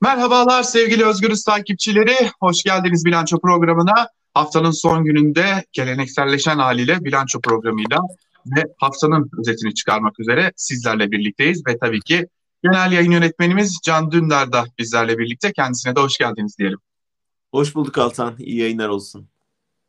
Merhabalar 0.00 0.62
sevgili 0.62 1.04
Özgürüz 1.04 1.44
takipçileri. 1.44 2.16
Hoş 2.40 2.62
geldiniz 2.62 3.04
bilanço 3.04 3.40
programına. 3.40 4.08
Haftanın 4.34 4.70
son 4.70 5.04
gününde 5.04 5.64
gelenekselleşen 5.72 6.58
haliyle 6.58 7.04
bilanço 7.04 7.40
programıyla 7.40 7.98
ve 8.46 8.64
haftanın 8.78 9.30
özetini 9.38 9.74
çıkarmak 9.74 10.20
üzere 10.20 10.52
sizlerle 10.56 11.10
birlikteyiz. 11.10 11.66
Ve 11.66 11.78
tabii 11.78 12.00
ki 12.00 12.26
genel 12.62 12.92
yayın 12.92 13.10
yönetmenimiz 13.10 13.78
Can 13.82 14.10
Dündar 14.10 14.52
da 14.52 14.64
bizlerle 14.78 15.18
birlikte. 15.18 15.52
Kendisine 15.52 15.96
de 15.96 16.00
hoş 16.00 16.18
geldiniz 16.18 16.58
diyelim. 16.58 16.78
Hoş 17.50 17.74
bulduk 17.74 17.98
Altan. 17.98 18.34
İyi 18.38 18.58
yayınlar 18.58 18.88
olsun. 18.88 19.28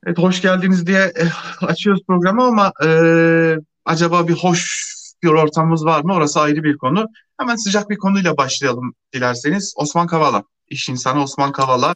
Evet 0.06 0.18
hoş 0.18 0.42
geldiniz 0.42 0.88
diye 0.88 1.12
eh, 1.16 1.64
açıyoruz 1.64 2.04
programı 2.08 2.44
ama 2.44 2.72
e, 2.86 2.90
acaba 3.86 4.28
bir 4.28 4.34
hoş 4.34 4.94
bir 5.24 5.28
ortamımız 5.28 5.86
var 5.86 6.04
mı? 6.04 6.14
Orası 6.14 6.40
ayrı 6.40 6.64
bir 6.64 6.78
konu. 6.78 7.06
Hemen 7.40 7.56
sıcak 7.56 7.90
bir 7.90 7.98
konuyla 7.98 8.38
başlayalım 8.38 8.94
dilerseniz. 9.14 9.74
Osman 9.78 10.08
Kavala, 10.08 10.44
iş 10.70 10.90
insanı 10.90 11.24
Osman 11.24 11.52
Kavala 11.52 11.96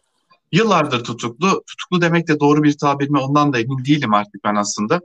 yıllardır 0.52 1.04
tutuklu. 1.04 1.64
Tutuklu 1.68 2.02
demek 2.02 2.28
de 2.28 2.40
doğru 2.40 2.64
bir 2.64 2.78
tabir 2.78 3.10
mi 3.10 3.20
ondan 3.20 3.54
da 3.54 3.60
emin 3.60 3.86
değilim 3.86 4.14
artık 4.14 4.44
ben 4.44 4.56
aslında. 4.56 5.02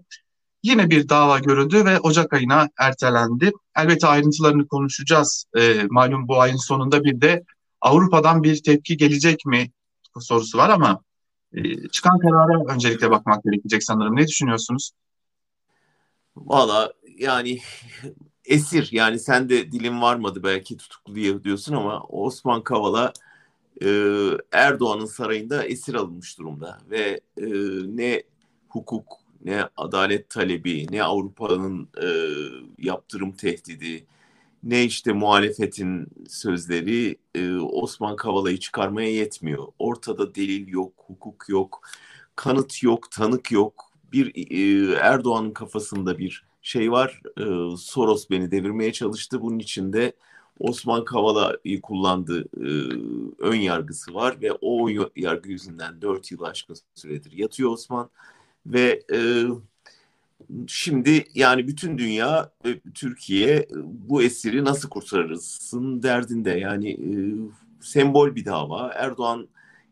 Yine 0.62 0.91
bir 0.91 1.08
dava 1.08 1.38
görüldü 1.38 1.84
ve 1.84 2.00
Ocak 2.00 2.32
ayına 2.32 2.68
ertelendi. 2.78 3.52
Elbette 3.77 4.06
ayrıntılarını 4.06 4.69
konuşacağız. 4.69 5.44
E, 5.56 5.83
malum 5.91 6.28
bu 6.28 6.41
ayın 6.41 6.56
sonunda 6.56 7.05
bir 7.05 7.20
de 7.20 7.44
Avrupa'dan 7.80 8.42
bir 8.42 8.62
tepki 8.62 8.96
gelecek 8.96 9.46
mi 9.46 9.70
sorusu 10.20 10.58
var 10.58 10.69
ama 10.69 11.00
e, 11.52 11.88
çıkan 11.88 12.19
karara 12.19 12.74
öncelikle 12.74 13.10
bakmak 13.10 13.44
gerekecek 13.44 13.84
sanırım. 13.84 14.16
Ne 14.16 14.27
düşünüyorsunuz? 14.27 14.91
Valla 16.36 16.92
yani 17.19 17.59
esir 18.45 18.88
yani 18.93 19.19
sen 19.19 19.48
de 19.48 19.73
dilin 19.73 20.02
varmadı 20.02 20.43
belki 20.43 20.77
tutuklu 20.77 21.15
diye 21.15 21.45
diyorsun 21.45 21.75
ama 21.75 22.03
Osman 22.03 22.62
Kavala 22.62 23.12
e, 23.83 23.89
Erdoğan'ın 24.53 25.06
sarayında 25.06 25.64
esir 25.64 25.95
alınmış 25.95 26.39
durumda 26.39 26.78
ve 26.91 27.20
e, 27.36 27.47
ne 27.86 28.23
hukuk 28.69 29.06
ne 29.45 29.69
adalet 29.77 30.31
talebi 30.31 30.86
ne 30.91 31.03
Avrupa'nın 31.03 31.89
e, 32.03 32.08
yaptırım 32.78 33.33
tehdidi 33.33 34.06
ne 34.62 34.84
işte 34.84 35.12
muhalefetin 35.12 36.06
sözleri 36.28 37.17
e, 37.34 37.56
Osman 37.56 38.17
Kavala'yı 38.17 38.58
çıkarmaya 38.58 39.11
yetmiyor. 39.11 39.67
Ortada 39.78 40.34
delil 40.34 40.69
yok, 40.69 40.92
hukuk 41.06 41.45
yok, 41.48 41.80
kanıt 42.36 42.83
yok, 42.83 43.11
tanık 43.11 43.53
yok. 43.53 43.84
Bir 44.12 44.51
e, 44.51 44.95
Erdoğan'ın 44.95 45.51
kafasında 45.51 46.19
bir 46.19 46.45
şey 46.67 46.92
var. 46.92 47.20
E, 47.39 47.77
Soros 47.77 48.31
beni 48.31 48.50
devirmeye 48.50 48.92
çalıştı. 48.92 49.42
Bunun 49.42 49.59
içinde 49.59 50.12
Osman 50.59 51.05
Kavala'yı 51.05 51.81
kullandığı 51.81 52.42
e, 52.42 52.69
ön 53.39 53.56
yargısı 53.56 54.14
var 54.14 54.41
ve 54.42 54.53
o 54.61 54.89
yargı 55.17 55.50
yüzünden 55.50 56.03
dört 56.03 56.31
yıl 56.33 56.42
aşkın 56.42 56.77
süredir 56.95 57.33
yatıyor 57.33 57.70
Osman 57.70 58.11
ve 58.67 59.03
e, 59.12 59.19
şimdi 60.67 61.25
yani 61.34 61.69
bütün 61.69 61.98
dünya 61.98 62.53
Türkiye 62.95 63.69
bu 63.84 64.23
esiri 64.23 64.64
nasıl 64.64 64.89
kurtarırsın 64.89 66.03
derdinde 66.03 66.51
yani 66.51 66.91
e, 66.91 67.11
sembol 67.80 68.34
bir 68.34 68.45
dava 68.45 68.92
Erdoğan 68.95 69.48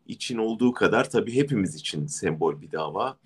için 0.06 0.38
olduğu 0.38 0.72
kadar 0.72 1.10
tabii 1.10 1.34
hepimiz 1.34 1.74
için 1.74 2.06
sembol 2.06 2.60
bir 2.60 2.72
dava 2.72 3.16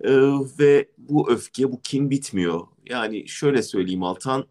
e, 0.00 0.12
ve 0.58 0.88
bu 0.98 1.30
öfke 1.30 1.72
bu 1.72 1.80
kin 1.82 2.10
bitmiyor 2.10 2.66
yani 2.86 3.28
şöyle 3.28 3.62
söyleyeyim 3.62 4.02
Altan 4.02 4.46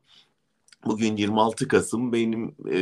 Bugün 0.86 1.18
26 1.18 1.68
Kasım 1.68 2.14
benim 2.14 2.56
e, 2.72 2.80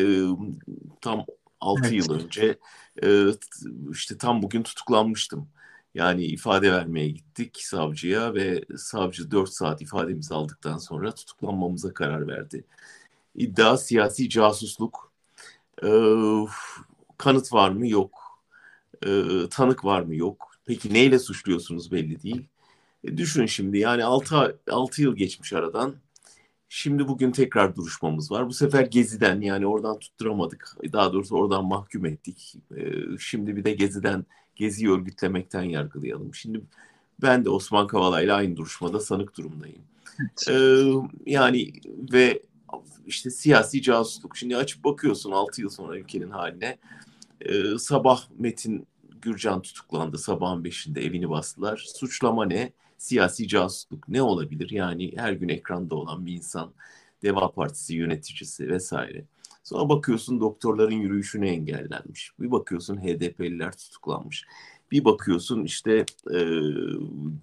tam 1.01 1.25
6 1.61 1.81
evet. 1.83 1.93
yıl 1.93 2.13
önce 2.13 2.59
e, 3.03 3.25
işte 3.91 4.17
tam 4.17 4.41
bugün 4.41 4.63
tutuklanmıştım. 4.63 5.49
Yani 5.95 6.25
ifade 6.25 6.71
vermeye 6.71 7.09
gittik 7.09 7.57
savcıya 7.61 8.33
ve 8.33 8.65
savcı 8.77 9.31
4 9.31 9.49
saat 9.49 9.81
ifademizi 9.81 10.33
aldıktan 10.33 10.77
sonra 10.77 11.15
tutuklanmamıza 11.15 11.93
karar 11.93 12.27
verdi. 12.27 12.65
İddia 13.35 13.77
siyasi 13.77 14.29
casusluk. 14.29 15.11
E, 15.83 15.89
kanıt 17.17 17.53
var 17.53 17.69
mı? 17.69 17.87
Yok. 17.87 18.41
E, 19.05 19.23
tanık 19.49 19.85
var 19.85 20.01
mı? 20.01 20.15
Yok. 20.15 20.51
Peki 20.65 20.93
neyle 20.93 21.19
suçluyorsunuz 21.19 21.91
belli 21.91 22.23
değil. 22.23 22.47
E, 23.03 23.17
düşün 23.17 23.45
şimdi 23.45 23.77
yani 23.77 24.03
6, 24.03 24.59
6 24.71 25.01
yıl 25.01 25.15
geçmiş 25.15 25.53
aradan. 25.53 25.95
Şimdi 26.69 27.07
bugün 27.07 27.31
tekrar 27.31 27.75
duruşmamız 27.75 28.31
var. 28.31 28.47
Bu 28.47 28.53
sefer 28.53 28.83
Gezi'den 28.83 29.41
yani 29.41 29.67
oradan 29.67 29.99
tutturamadık. 29.99 30.77
Daha 30.93 31.13
doğrusu 31.13 31.35
oradan 31.35 31.65
mahkum 31.65 32.05
ettik. 32.05 32.55
Ee, 32.77 32.93
şimdi 33.19 33.55
bir 33.55 33.63
de 33.63 33.71
Gezi'den, 33.71 34.25
Gezi'yi 34.55 34.91
örgütlemekten 34.91 35.63
yargılayalım. 35.63 36.35
Şimdi 36.35 36.61
ben 37.21 37.45
de 37.45 37.49
Osman 37.49 37.87
Kavala 37.87 38.21
ile 38.21 38.33
aynı 38.33 38.57
duruşmada 38.57 38.99
sanık 38.99 39.37
durumdayım. 39.37 39.81
Ee, 40.49 40.83
yani 41.25 41.73
ve 42.13 42.43
işte 43.05 43.31
siyasi 43.31 43.81
casusluk. 43.81 44.37
Şimdi 44.37 44.57
açıp 44.57 44.83
bakıyorsun 44.83 45.31
6 45.31 45.61
yıl 45.61 45.69
sonra 45.69 45.97
ülkenin 45.97 46.29
haline. 46.29 46.77
Ee, 47.41 47.77
sabah 47.79 48.23
Metin 48.37 48.87
Gürcan 49.21 49.61
tutuklandı. 49.61 50.17
Sabahın 50.17 50.63
beşinde 50.63 51.05
evini 51.05 51.29
bastılar. 51.29 51.85
Suçlama 51.95 52.45
ne? 52.45 52.73
Siyasi 53.03 53.47
casusluk 53.47 54.09
ne 54.09 54.21
olabilir? 54.21 54.69
Yani 54.69 55.13
her 55.17 55.33
gün 55.33 55.49
ekranda 55.49 55.95
olan 55.95 56.25
bir 56.25 56.33
insan, 56.33 56.73
Deva 57.23 57.51
Partisi 57.51 57.95
yöneticisi 57.95 58.69
vesaire. 58.69 59.25
Sonra 59.63 59.89
bakıyorsun 59.89 60.39
doktorların 60.39 60.95
yürüyüşüne 60.95 61.49
engellenmiş. 61.49 62.31
Bir 62.39 62.51
bakıyorsun 62.51 62.97
HDP'liler 62.97 63.77
tutuklanmış. 63.77 64.45
Bir 64.91 65.05
bakıyorsun 65.05 65.63
işte 65.63 66.05
e, 66.33 66.39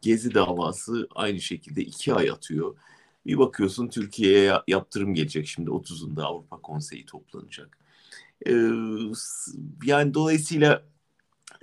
Gezi 0.02 0.34
davası 0.34 1.08
aynı 1.14 1.40
şekilde 1.40 1.82
iki 1.82 2.14
ay 2.14 2.30
atıyor. 2.30 2.76
Bir 3.26 3.38
bakıyorsun 3.38 3.88
Türkiye'ye 3.88 4.52
yaptırım 4.68 5.14
gelecek 5.14 5.46
şimdi 5.46 5.70
30'unda 5.70 6.22
Avrupa 6.22 6.56
Konseyi 6.56 7.06
toplanacak. 7.06 7.78
E, 8.46 8.52
yani 9.84 10.14
dolayısıyla 10.14 10.89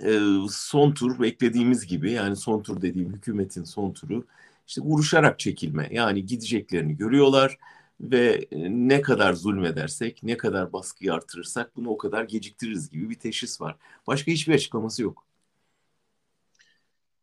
e, 0.04 0.20
son 0.50 0.92
tur 0.92 1.20
beklediğimiz 1.20 1.86
gibi 1.86 2.12
yani 2.12 2.36
son 2.36 2.62
tur 2.62 2.82
dediğim 2.82 3.12
hükümetin 3.12 3.64
son 3.64 3.92
turu 3.92 4.24
işte 4.66 4.80
vuruşarak 4.80 5.38
çekilme. 5.38 5.88
Yani 5.92 6.26
gideceklerini 6.26 6.96
görüyorlar 6.96 7.58
ve 8.00 8.48
ne 8.68 9.02
kadar 9.02 9.32
zulmedersek, 9.32 10.22
ne 10.22 10.36
kadar 10.36 10.72
baskıyı 10.72 11.14
artırırsak 11.14 11.76
bunu 11.76 11.88
o 11.88 11.98
kadar 11.98 12.24
geciktiririz 12.24 12.90
gibi 12.90 13.10
bir 13.10 13.14
teşhis 13.14 13.60
var. 13.60 13.76
Başka 14.06 14.32
hiçbir 14.32 14.54
açıklaması 14.54 15.02
yok. 15.02 15.24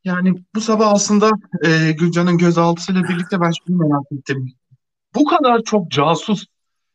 Yani 0.04 0.36
bu 0.56 0.62
sabah 0.62 0.94
aslında 0.94 1.32
e, 1.66 1.92
Gülcan'ın 1.92 2.38
gözaltısıyla 2.38 3.04
birlikte 3.04 3.42
ben 3.42 3.52
şunu 3.66 3.78
merak 3.78 4.12
ettim. 4.12 4.54
Bu 5.16 5.26
kadar 5.26 5.64
çok 5.64 5.92
casus 5.92 6.46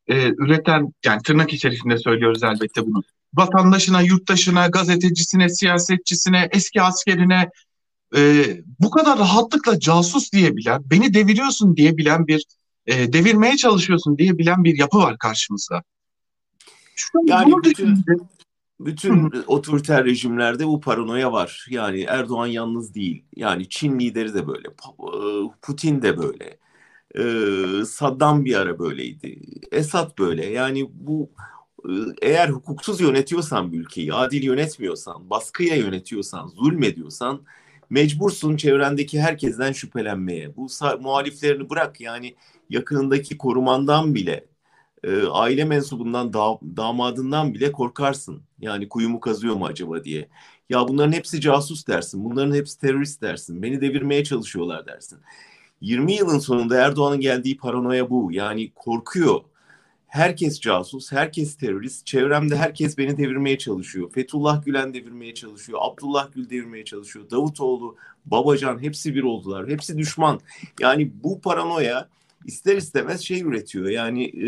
e, 0.06 0.28
üreten, 0.28 0.92
yani 1.04 1.22
tırnak 1.22 1.52
içerisinde 1.52 1.98
söylüyoruz 1.98 2.42
elbette 2.42 2.86
bunu 2.86 3.02
vatandaşına, 3.34 4.02
yurttaşına, 4.02 4.66
gazetecisine, 4.66 5.48
siyasetçisine, 5.48 6.48
eski 6.52 6.82
askerine 6.82 7.50
e, 8.16 8.44
bu 8.80 8.91
kadar 8.91 9.18
rahatlıkla 9.18 9.78
casus 9.78 10.32
diyebilen, 10.32 10.82
beni 10.91 11.14
deviriyorsun 11.14 11.76
diyebilen 11.76 12.26
bir, 12.26 12.44
e, 12.86 13.12
devirmeye 13.12 13.56
çalışıyorsun 13.56 14.19
diyebilen 14.19 14.64
bir 14.64 14.78
yapı 14.78 14.98
var 14.98 15.19
karşımızda. 15.19 15.82
Şunu, 16.96 17.22
yani 17.26 17.54
bütün, 17.64 18.04
bütün 18.80 19.32
otoriter 19.46 20.04
rejimlerde 20.04 20.66
bu 20.66 20.80
paranoya 20.80 21.32
var. 21.32 21.66
Yani 21.70 22.00
Erdoğan 22.00 22.46
yalnız 22.46 22.94
değil. 22.94 23.24
Yani 23.36 23.69
Çin 23.69 23.98
lideri 23.98 24.34
de 24.34 24.46
böyle, 24.46 24.69
e, 24.69 25.20
Putin 25.62 26.02
de 26.02 26.19
böyle. 26.19 26.60
Ee, 27.19 27.84
Saddam 27.84 28.44
bir 28.44 28.54
ara 28.54 28.78
böyleydi. 28.78 29.40
Esad 29.72 30.19
böyle. 30.19 30.46
Yani 30.46 30.90
bu 30.93 31.31
eğer 32.23 32.49
hukuksuz 32.49 33.00
yönetiyorsan 33.00 33.73
bir 33.73 33.79
ülkeyi, 33.81 34.15
adil 34.15 34.43
yönetmiyorsan, 34.43 35.31
baskıya 35.31 35.77
yönetiyorsan, 35.77 36.47
zulmediyorsan 36.49 37.43
mecbursun 37.91 38.56
çevrendeki 38.56 39.21
herkesten 39.21 39.73
şüphelenmeye. 39.73 40.56
Bu 40.56 40.69
muhaliflerini 41.00 41.71
bırak 41.71 42.00
yani 42.00 42.35
yakınındaki 42.71 43.38
korumandan 43.38 44.15
bile, 44.15 44.47
e, 45.05 45.23
aile 45.27 45.65
mensubundan, 45.65 46.32
da, 46.32 46.59
damadından 46.77 47.55
bile 47.55 47.73
korkarsın. 47.73 48.43
Yani 48.61 48.88
kuyumu 48.88 49.21
kazıyor 49.21 49.55
mu 49.55 49.67
acaba 49.67 50.05
diye. 50.05 50.29
Ya 50.71 50.88
bunların 50.88 51.12
hepsi 51.12 51.41
casus 51.41 51.87
dersin, 51.87 52.25
bunların 52.25 52.55
hepsi 52.55 52.81
terörist 52.81 53.23
dersin, 53.23 53.62
beni 53.62 53.81
devirmeye 53.81 54.25
çalışıyorlar 54.25 54.87
dersin. 54.87 55.19
20 55.81 56.12
yılın 56.12 56.38
sonunda 56.38 56.77
Erdoğan'ın 56.77 57.21
geldiği 57.21 57.56
paranoya 57.56 58.11
bu. 58.11 58.32
Yani 58.32 58.73
korkuyor 58.75 59.41
herkes 60.10 60.60
casus, 60.60 61.12
herkes 61.12 61.56
terörist. 61.56 62.06
Çevremde 62.06 62.56
herkes 62.56 62.98
beni 62.98 63.16
devirmeye 63.18 63.58
çalışıyor. 63.58 64.12
Fethullah 64.12 64.64
Gülen 64.64 64.94
devirmeye 64.94 65.34
çalışıyor. 65.34 65.78
Abdullah 65.82 66.32
Gül 66.34 66.50
devirmeye 66.50 66.84
çalışıyor. 66.84 67.30
Davutoğlu, 67.30 67.96
Babacan 68.26 68.82
hepsi 68.82 69.14
bir 69.14 69.22
oldular. 69.22 69.68
Hepsi 69.68 69.98
düşman. 69.98 70.40
Yani 70.80 71.12
bu 71.24 71.40
paranoya 71.40 72.08
ister 72.44 72.76
istemez 72.76 73.20
şey 73.20 73.40
üretiyor. 73.40 73.88
Yani 73.88 74.24
e, 74.24 74.46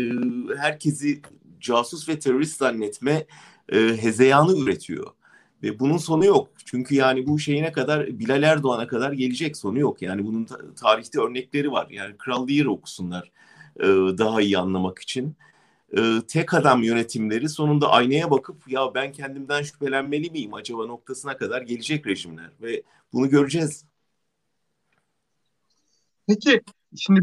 herkesi 0.57 1.21
casus 1.59 2.09
ve 2.09 2.19
terörist 2.19 2.57
zannetme 2.57 3.25
e, 3.71 3.77
hezeyanı 3.77 4.57
üretiyor. 4.57 5.07
Ve 5.63 5.79
bunun 5.79 5.97
sonu 5.97 6.25
yok. 6.25 6.49
Çünkü 6.65 6.95
yani 6.95 7.27
bu 7.27 7.39
şeyine 7.39 7.71
kadar 7.71 8.19
Bilal 8.19 8.43
Erdoğan'a 8.43 8.87
kadar 8.87 9.11
gelecek 9.11 9.57
sonu 9.57 9.79
yok. 9.79 10.01
Yani 10.01 10.25
bunun 10.25 10.47
tarihte 10.75 11.19
örnekleri 11.19 11.71
var. 11.71 11.87
Yani 11.89 12.17
Kral 12.17 12.47
Lear 12.47 12.65
okusunlar 12.65 13.31
e, 13.79 13.85
daha 14.17 14.41
iyi 14.41 14.57
anlamak 14.57 14.99
için. 14.99 15.35
E, 15.97 16.21
tek 16.27 16.53
adam 16.53 16.83
yönetimleri 16.83 17.49
sonunda 17.49 17.91
aynaya 17.91 18.31
bakıp 18.31 18.67
ya 18.67 18.95
ben 18.95 19.11
kendimden 19.11 19.63
şüphelenmeli 19.63 20.31
miyim 20.31 20.53
acaba 20.53 20.85
noktasına 20.85 21.37
kadar 21.37 21.61
gelecek 21.61 22.07
rejimler. 22.07 22.49
Ve 22.61 22.83
bunu 23.13 23.29
göreceğiz. 23.29 23.85
Peki 26.27 26.61
şimdi 26.97 27.21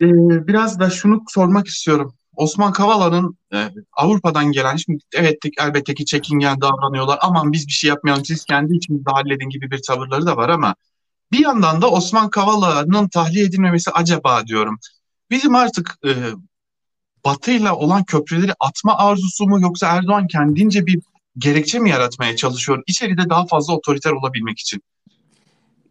e, 0.00 0.06
biraz 0.46 0.80
da 0.80 0.90
şunu 0.90 1.24
sormak 1.28 1.66
istiyorum. 1.66 2.14
Osman 2.36 2.72
Kavala'nın 2.72 3.38
e, 3.54 3.70
Avrupa'dan 3.92 4.52
gelen, 4.52 4.76
şimdi 4.76 4.98
evet 5.14 5.38
elbette 5.60 5.94
ki 5.94 6.04
çekingen 6.04 6.60
davranıyorlar. 6.60 7.18
Aman 7.22 7.52
biz 7.52 7.66
bir 7.66 7.72
şey 7.72 7.88
yapmayalım 7.88 8.24
siz 8.24 8.44
kendi 8.44 8.76
içinizde 8.76 9.10
halledin 9.10 9.48
gibi 9.48 9.70
bir 9.70 9.82
tavırları 9.82 10.26
da 10.26 10.36
var 10.36 10.48
ama 10.48 10.74
bir 11.32 11.38
yandan 11.38 11.82
da 11.82 11.90
Osman 11.90 12.30
Kavala'nın 12.30 13.08
tahliye 13.08 13.44
edilmemesi 13.44 13.90
acaba 13.90 14.46
diyorum. 14.46 14.78
Bizim 15.30 15.54
artık 15.54 15.98
e, 16.04 16.12
Batı'yla 17.26 17.76
olan 17.76 18.04
köprüleri 18.04 18.52
atma 18.60 18.98
arzusu 18.98 19.46
mu 19.46 19.60
yoksa 19.60 19.86
Erdoğan 19.86 20.26
kendince 20.26 20.86
bir 20.86 21.00
gerekçe 21.38 21.78
mi 21.78 21.90
yaratmaya 21.90 22.36
çalışıyor? 22.36 22.82
İçeride 22.86 23.28
daha 23.28 23.46
fazla 23.46 23.74
otoriter 23.74 24.12
olabilmek 24.12 24.58
için. 24.58 24.82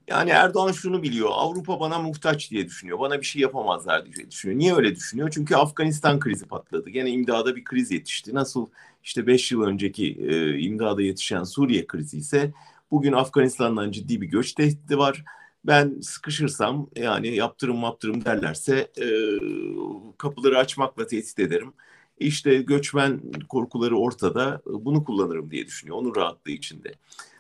Yani 0.08 0.30
Erdoğan 0.30 0.72
şunu 0.72 1.04
biliyor. 1.04 1.30
Avrupa 1.32 1.80
bana 1.80 2.00
muhtaç 2.00 2.52
diye 2.52 2.66
düşünüyor. 2.66 3.00
Bana 3.00 3.22
bir 3.22 3.26
şey 3.26 3.42
yapamazlar 3.42 4.06
diye 4.06 4.32
düşünüyor. 4.32 4.60
Niye 4.60 4.76
öyle 4.76 4.96
düşünüyor? 4.96 5.32
Çünkü 5.34 5.56
Afganistan 5.56 6.20
krizi 6.20 6.46
patladı. 6.46 6.90
Gene 6.90 7.10
imdada 7.10 7.56
bir 7.56 7.64
kriz 7.64 7.92
yetişti. 7.92 8.34
Nasıl 8.34 8.68
işte 9.04 9.28
5 9.28 9.52
yıl 9.52 9.62
önceki 9.62 10.06
e, 10.08 10.60
imdada 10.60 11.02
yetişen 11.02 11.44
Suriye 11.44 11.88
krizi 11.88 12.18
ise 12.18 12.54
bugün 12.92 13.14
Afganistan'dan 13.14 13.92
ciddi 13.92 14.22
bir 14.22 14.28
göç 14.28 14.54
tehdidi 14.54 14.98
var. 14.98 15.24
Ben 15.68 16.00
sıkışırsam 16.02 16.90
yani 16.96 17.36
yaptırım 17.36 17.82
yaptırım 17.84 18.26
derlerse 18.26 18.92
e, 18.98 19.08
kapıları 20.18 20.58
açmakla 20.58 21.08
tehdit 21.08 21.40
ederim. 21.40 21.74
İşte 22.20 22.62
göçmen 22.62 23.22
korkuları 23.50 23.98
ortada 23.98 24.62
bunu 24.66 25.04
kullanırım 25.04 25.52
diye 25.52 25.66
düşünüyor. 25.66 25.98
Onun 25.98 26.16
rahatlığı 26.16 26.52
içinde 26.52 26.94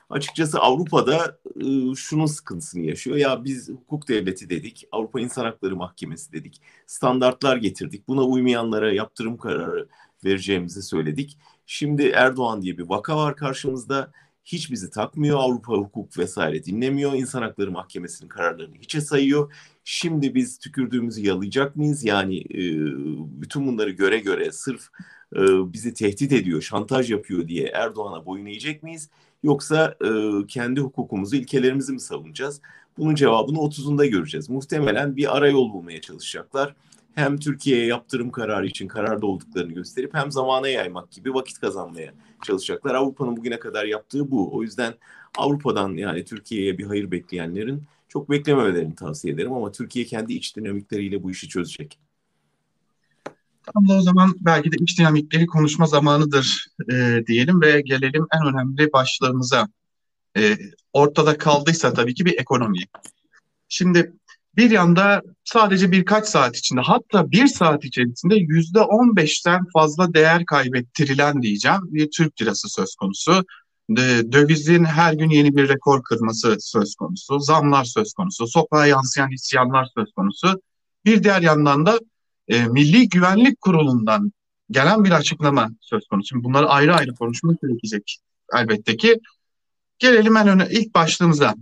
açıkçası 0.09 0.59
Avrupa'da 0.59 1.37
e, 1.55 1.95
şunun 1.95 2.25
sıkıntısını 2.25 2.81
yaşıyor. 2.81 3.17
Ya 3.17 3.43
biz 3.43 3.69
hukuk 3.69 4.07
devleti 4.07 4.49
dedik, 4.49 4.87
Avrupa 4.91 5.19
İnsan 5.19 5.45
Hakları 5.45 5.75
Mahkemesi 5.75 6.33
dedik, 6.33 6.61
standartlar 6.85 7.57
getirdik. 7.57 8.07
Buna 8.07 8.21
uymayanlara 8.23 8.93
yaptırım 8.93 9.37
kararı 9.37 9.87
vereceğimizi 10.25 10.83
söyledik. 10.83 11.37
Şimdi 11.65 12.07
Erdoğan 12.07 12.61
diye 12.61 12.77
bir 12.77 12.89
vaka 12.89 13.17
var 13.17 13.35
karşımızda. 13.35 14.11
Hiç 14.45 14.71
bizi 14.71 14.89
takmıyor, 14.89 15.39
Avrupa 15.39 15.73
hukuk 15.73 16.17
vesaire 16.17 16.65
dinlemiyor, 16.65 17.13
İnsan 17.13 17.41
Hakları 17.41 17.71
Mahkemesi'nin 17.71 18.29
kararlarını 18.29 18.75
hiçe 18.75 19.01
sayıyor. 19.01 19.53
Şimdi 19.83 20.35
biz 20.35 20.57
tükürdüğümüzü 20.57 21.21
yalayacak 21.21 21.75
mıyız? 21.75 22.03
Yani 22.03 22.37
e, 22.37 22.61
bütün 23.41 23.67
bunları 23.67 23.89
göre 23.89 24.19
göre 24.19 24.51
sırf 24.51 24.81
e, 25.35 25.41
bizi 25.73 25.93
tehdit 25.93 26.31
ediyor, 26.31 26.61
şantaj 26.61 27.11
yapıyor 27.11 27.47
diye 27.47 27.67
Erdoğan'a 27.67 28.25
boyun 28.25 28.45
eğecek 28.45 28.83
miyiz? 28.83 29.09
Yoksa 29.43 29.95
e, 30.05 30.09
kendi 30.47 30.81
hukukumuzu, 30.81 31.35
ilkelerimizi 31.35 31.93
mi 31.93 31.99
savunacağız? 31.99 32.61
Bunun 32.97 33.15
cevabını 33.15 33.57
30'unda 33.57 34.05
göreceğiz. 34.05 34.49
Muhtemelen 34.49 35.15
bir 35.15 35.37
ara 35.37 35.49
yol 35.49 35.73
bulmaya 35.73 36.01
çalışacaklar. 36.01 36.75
Hem 37.15 37.37
Türkiye'ye 37.37 37.85
yaptırım 37.85 38.31
kararı 38.31 38.67
için 38.67 38.87
kararda 38.87 39.25
olduklarını 39.25 39.73
gösterip 39.73 40.13
hem 40.13 40.31
zamana 40.31 40.67
yaymak 40.67 41.11
gibi 41.11 41.33
vakit 41.33 41.59
kazanmaya 41.59 42.13
çalışacaklar. 42.43 42.95
Avrupa'nın 42.95 43.37
bugüne 43.37 43.59
kadar 43.59 43.85
yaptığı 43.85 44.31
bu. 44.31 44.55
O 44.55 44.63
yüzden 44.63 44.93
Avrupa'dan 45.37 45.93
yani 45.93 46.25
Türkiye'ye 46.25 46.77
bir 46.77 46.85
hayır 46.85 47.11
bekleyenlerin 47.11 47.83
çok 48.09 48.29
beklememelerini 48.29 48.95
tavsiye 48.95 49.33
ederim 49.33 49.53
ama 49.53 49.71
Türkiye 49.71 50.05
kendi 50.05 50.33
iç 50.33 50.57
dinamikleriyle 50.57 51.23
bu 51.23 51.31
işi 51.31 51.49
çözecek. 51.49 51.99
Tam 53.73 53.87
da 53.87 53.93
o 53.93 54.01
zaman 54.01 54.35
belki 54.39 54.71
de 54.71 54.75
iç 54.79 54.99
dinamikleri 54.99 55.45
konuşma 55.45 55.85
zamanıdır 55.85 56.67
e, 56.91 57.23
diyelim 57.27 57.61
ve 57.61 57.81
gelelim 57.81 58.27
en 58.33 58.53
önemli 58.53 58.93
başlığımıza. 58.93 59.69
E, 60.37 60.57
ortada 60.93 61.37
kaldıysa 61.37 61.93
tabii 61.93 62.13
ki 62.13 62.25
bir 62.25 62.39
ekonomi. 62.39 62.79
Şimdi 63.69 64.13
bir 64.57 64.71
yanda 64.71 65.21
sadece 65.43 65.91
birkaç 65.91 66.27
saat 66.27 66.57
içinde 66.57 66.81
hatta 66.81 67.31
bir 67.31 67.47
saat 67.47 67.85
içerisinde 67.85 68.35
yüzde 68.35 68.79
on 68.79 69.15
beşten 69.15 69.65
fazla 69.73 70.13
değer 70.13 70.45
kaybettirilen 70.45 71.41
diyeceğim 71.41 71.81
bir 71.83 72.11
Türk 72.11 72.41
lirası 72.41 72.69
söz 72.69 72.95
konusu. 72.95 73.45
Dövizin 74.31 74.83
her 74.85 75.13
gün 75.13 75.29
yeni 75.29 75.55
bir 75.55 75.69
rekor 75.69 76.03
kırması 76.03 76.57
söz 76.59 76.95
konusu, 76.95 77.39
zamlar 77.39 77.83
söz 77.83 78.13
konusu, 78.13 78.47
sokağa 78.47 78.85
yansıyan 78.85 79.31
isyanlar 79.31 79.87
söz 79.97 80.11
konusu. 80.11 80.61
Bir 81.05 81.23
diğer 81.23 81.41
yandan 81.41 81.85
da 81.85 81.99
e, 82.47 82.67
Milli 82.67 83.09
Güvenlik 83.09 83.61
Kurulu'ndan 83.61 84.31
gelen 84.71 85.03
bir 85.03 85.11
açıklama 85.11 85.69
söz 85.81 86.07
konusu. 86.07 86.27
Şimdi 86.27 86.43
bunları 86.43 86.67
ayrı 86.67 86.95
ayrı 86.95 87.15
konuşmak 87.15 87.61
gerekecek 87.61 88.17
elbette 88.53 88.97
ki. 88.97 89.19
Gelelim 89.99 90.37
en 90.37 90.47
öne 90.47 90.67
ilk 90.71 90.95
başlığımıza. 90.95 91.55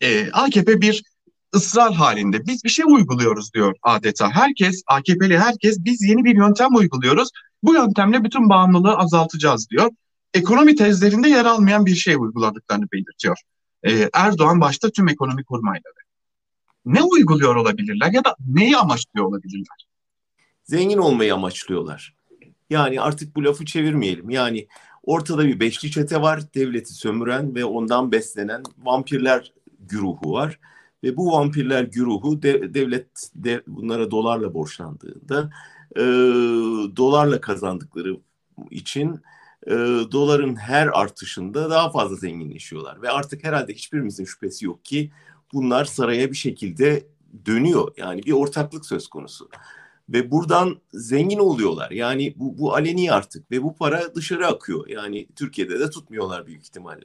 E, 0.00 0.30
AKP 0.30 0.80
bir 0.80 1.02
ısrar 1.54 1.94
halinde. 1.94 2.46
Biz 2.46 2.64
bir 2.64 2.68
şey 2.68 2.84
uyguluyoruz 2.88 3.54
diyor 3.54 3.74
adeta. 3.82 4.30
Herkes, 4.30 4.82
AKP'li 4.86 5.38
herkes 5.38 5.84
biz 5.84 6.02
yeni 6.02 6.24
bir 6.24 6.36
yöntem 6.36 6.74
uyguluyoruz. 6.74 7.28
Bu 7.62 7.74
yöntemle 7.74 8.24
bütün 8.24 8.48
bağımlılığı 8.48 8.96
azaltacağız 8.96 9.70
diyor. 9.70 9.90
Ekonomi 10.34 10.74
tezlerinde 10.74 11.28
yer 11.28 11.44
almayan 11.44 11.86
bir 11.86 11.94
şey 11.94 12.14
uyguladıklarını 12.14 12.86
belirtiyor. 12.92 13.38
Ee, 13.82 14.10
Erdoğan 14.12 14.60
başta 14.60 14.90
tüm 14.90 15.08
ekonomi 15.08 15.44
kurmayları 15.44 16.04
ne 16.86 17.02
uyguluyor 17.02 17.56
olabilirler 17.56 18.12
ya 18.12 18.24
da 18.24 18.36
neyi 18.48 18.76
amaçlıyor 18.76 19.26
olabilirler? 19.26 19.86
Zengin 20.64 20.98
olmayı 20.98 21.34
amaçlıyorlar. 21.34 22.14
Yani 22.70 23.00
artık 23.00 23.36
bu 23.36 23.44
lafı 23.44 23.64
çevirmeyelim. 23.64 24.30
Yani 24.30 24.66
ortada 25.02 25.44
bir 25.44 25.60
beşli 25.60 25.90
çete 25.90 26.20
var. 26.20 26.54
Devleti 26.54 26.94
sömüren 26.94 27.54
ve 27.54 27.64
ondan 27.64 28.12
beslenen 28.12 28.62
vampirler 28.78 29.52
güruhu 29.78 30.32
var. 30.32 30.58
Ve 31.04 31.16
bu 31.16 31.32
vampirler 31.32 31.84
güruhu 31.84 32.42
de, 32.42 32.74
devlet 32.74 33.30
de, 33.34 33.62
bunlara 33.66 34.10
dolarla 34.10 34.54
borçlandığında 34.54 35.50
e, 35.96 36.02
dolarla 36.96 37.40
kazandıkları 37.40 38.16
için 38.70 39.20
e, 39.66 39.72
doların 40.12 40.56
her 40.56 40.86
artışında 40.86 41.70
daha 41.70 41.90
fazla 41.90 42.16
zenginleşiyorlar. 42.16 43.02
Ve 43.02 43.10
artık 43.10 43.44
herhalde 43.44 43.74
hiçbirimizin 43.74 44.24
şüphesi 44.24 44.64
yok 44.64 44.84
ki 44.84 45.10
bunlar 45.52 45.84
saraya 45.84 46.30
bir 46.30 46.36
şekilde 46.36 47.06
dönüyor. 47.46 47.92
Yani 47.96 48.22
bir 48.22 48.32
ortaklık 48.32 48.86
söz 48.86 49.08
konusu. 49.08 49.48
Ve 50.08 50.30
buradan 50.30 50.80
zengin 50.92 51.38
oluyorlar. 51.38 51.90
Yani 51.90 52.34
bu, 52.36 52.58
bu 52.58 52.74
aleni 52.74 53.12
artık 53.12 53.50
ve 53.50 53.62
bu 53.62 53.76
para 53.76 54.14
dışarı 54.14 54.46
akıyor. 54.46 54.88
Yani 54.88 55.26
Türkiye'de 55.36 55.80
de 55.80 55.90
tutmuyorlar 55.90 56.46
büyük 56.46 56.62
ihtimalle. 56.62 57.04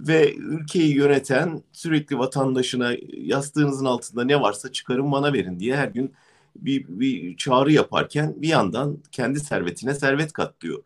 Ve 0.00 0.34
ülkeyi 0.34 0.94
yöneten 0.94 1.62
sürekli 1.72 2.18
vatandaşına 2.18 2.92
yastığınızın 3.12 3.84
altında 3.84 4.24
ne 4.24 4.40
varsa 4.40 4.72
çıkarın 4.72 5.12
bana 5.12 5.32
verin 5.32 5.60
diye 5.60 5.76
her 5.76 5.88
gün 5.88 6.14
bir, 6.56 6.86
bir 6.88 7.36
çağrı 7.36 7.72
yaparken 7.72 8.34
bir 8.36 8.48
yandan 8.48 8.98
kendi 9.12 9.40
servetine 9.40 9.94
servet 9.94 10.32
katlıyor. 10.32 10.82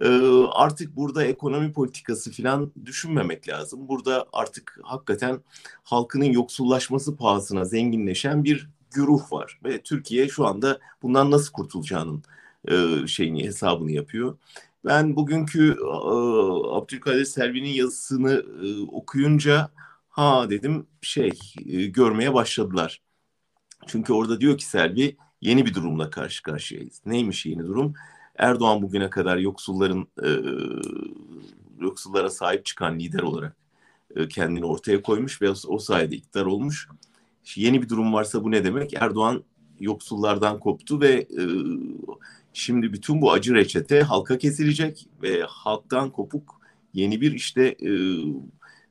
Ee, 0.00 0.08
artık 0.52 0.96
burada 0.96 1.24
ekonomi 1.24 1.72
politikası 1.72 2.32
falan 2.32 2.72
düşünmemek 2.84 3.48
lazım. 3.48 3.88
Burada 3.88 4.26
artık 4.32 4.80
hakikaten 4.82 5.40
halkının 5.82 6.24
yoksullaşması 6.24 7.16
pahasına 7.16 7.64
zenginleşen 7.64 8.44
bir 8.44 8.68
güruh 8.90 9.32
var 9.32 9.60
ve 9.64 9.82
Türkiye 9.82 10.28
şu 10.28 10.46
anda 10.46 10.78
bundan 11.02 11.30
nasıl 11.30 11.52
kurtulacağının 11.52 12.22
e, 12.68 13.06
şeyini 13.06 13.44
hesabını 13.44 13.92
yapıyor. 13.92 14.36
Ben 14.84 15.16
bugünkü 15.16 15.72
e, 15.72 15.86
Abdülkadir 16.70 17.24
Selvi'nin 17.24 17.68
yazısını 17.68 18.44
e, 18.64 18.80
okuyunca 18.80 19.70
ha 20.08 20.50
dedim 20.50 20.86
şey 21.02 21.38
e, 21.66 21.86
görmeye 21.86 22.34
başladılar. 22.34 23.02
Çünkü 23.86 24.12
orada 24.12 24.40
diyor 24.40 24.58
ki 24.58 24.66
Selvi 24.66 25.16
yeni 25.40 25.66
bir 25.66 25.74
durumla 25.74 26.10
karşı 26.10 26.42
karşıyayız. 26.42 27.00
Neymiş 27.06 27.46
yeni 27.46 27.66
durum? 27.66 27.94
Erdoğan 28.38 28.82
bugüne 28.82 29.10
kadar 29.10 29.36
yoksulların 29.36 30.06
e, 30.22 30.28
yoksullara 31.80 32.30
sahip 32.30 32.64
çıkan 32.64 32.98
lider 32.98 33.22
olarak 33.22 33.56
e, 34.16 34.28
kendini 34.28 34.64
ortaya 34.64 35.02
koymuş 35.02 35.42
ve 35.42 35.50
o 35.68 35.78
sayede 35.78 36.16
iktidar 36.16 36.46
olmuş. 36.46 36.88
Yeni 37.56 37.82
bir 37.82 37.88
durum 37.88 38.12
varsa 38.12 38.44
bu 38.44 38.50
ne 38.50 38.64
demek? 38.64 38.94
Erdoğan 38.94 39.44
yoksullardan 39.80 40.60
koptu 40.60 41.00
ve 41.00 41.12
e, 41.12 41.42
şimdi 42.52 42.92
bütün 42.92 43.20
bu 43.20 43.32
acı 43.32 43.54
reçete 43.54 44.02
halka 44.02 44.38
kesilecek 44.38 45.08
ve 45.22 45.42
halktan 45.48 46.10
kopuk 46.10 46.60
yeni 46.94 47.20
bir 47.20 47.32
işte 47.32 47.62
e, 47.62 47.90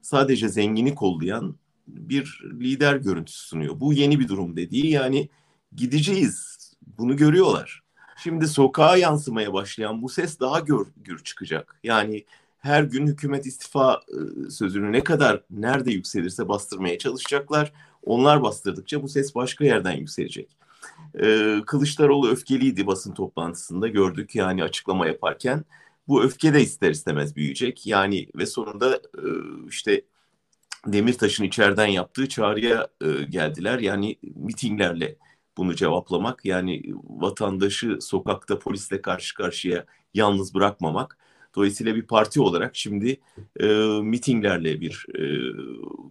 sadece 0.02 0.50
zengini 0.50 0.96
kollayan 0.96 1.56
bir 1.88 2.44
lider 2.60 2.96
görüntüsü 2.96 3.48
sunuyor. 3.48 3.80
Bu 3.80 3.94
yeni 3.94 4.20
bir 4.20 4.28
durum 4.28 4.56
dediği 4.56 4.90
yani 4.90 5.30
gideceğiz. 5.76 6.60
Bunu 6.98 7.16
görüyorlar. 7.16 7.84
Şimdi 8.24 8.48
sokağa 8.48 8.98
yansımaya 8.98 9.54
başlayan 9.54 10.02
bu 10.02 10.10
ses 10.10 10.40
daha 10.40 10.60
gör, 10.60 10.86
gür 10.98 11.24
çıkacak. 11.24 11.80
Yani 11.84 12.26
her 12.60 12.84
gün 12.84 13.08
hükümet 13.08 13.46
istifa 13.46 14.02
e, 14.08 14.50
sözünü 14.50 14.92
ne 14.92 15.04
kadar 15.04 15.44
nerede 15.50 15.92
yükselirse 15.92 16.48
bastırmaya 16.48 16.98
çalışacaklar. 16.98 17.74
Onlar 18.04 18.44
bastırdıkça 18.44 19.04
bu 19.04 19.10
ses 19.10 19.36
başka 19.36 19.66
yerden 19.66 19.98
yükselecek. 19.98 20.50
Ee, 21.22 21.58
Kılıçdaroğlu 21.66 22.30
öfkeliydi 22.30 22.88
basın 22.88 23.14
toplantısında 23.14 23.88
gördük 23.88 24.36
yani 24.36 24.64
açıklama 24.64 25.08
yaparken. 25.08 25.66
Bu 26.08 26.24
öfke 26.24 26.54
de 26.54 26.62
ister 26.62 26.92
istemez 26.92 27.36
büyüyecek. 27.36 27.88
Yani 27.88 28.28
ve 28.36 28.46
sonunda 28.46 28.96
e, 28.96 29.26
işte 29.70 30.02
Demirtaş'ın 30.88 31.44
içeriden 31.44 31.88
yaptığı 31.88 32.30
çağrıya 32.30 32.88
e, 33.02 33.24
geldiler. 33.24 33.80
Yani 33.80 34.16
mitinglerle 34.36 35.16
bunu 35.58 35.76
cevaplamak 35.76 36.46
yani 36.46 36.84
vatandaşı 37.10 37.98
sokakta 38.02 38.60
polisle 38.60 39.02
karşı 39.02 39.36
karşıya 39.36 39.86
yalnız 40.14 40.54
bırakmamak. 40.54 41.18
Dolayısıyla 41.56 41.96
bir 41.96 42.02
parti 42.02 42.42
olarak 42.42 42.76
şimdi 42.76 43.18
e, 43.60 43.68
mitinglerle 44.02 44.82
bir 44.82 45.06
e, 45.16 45.24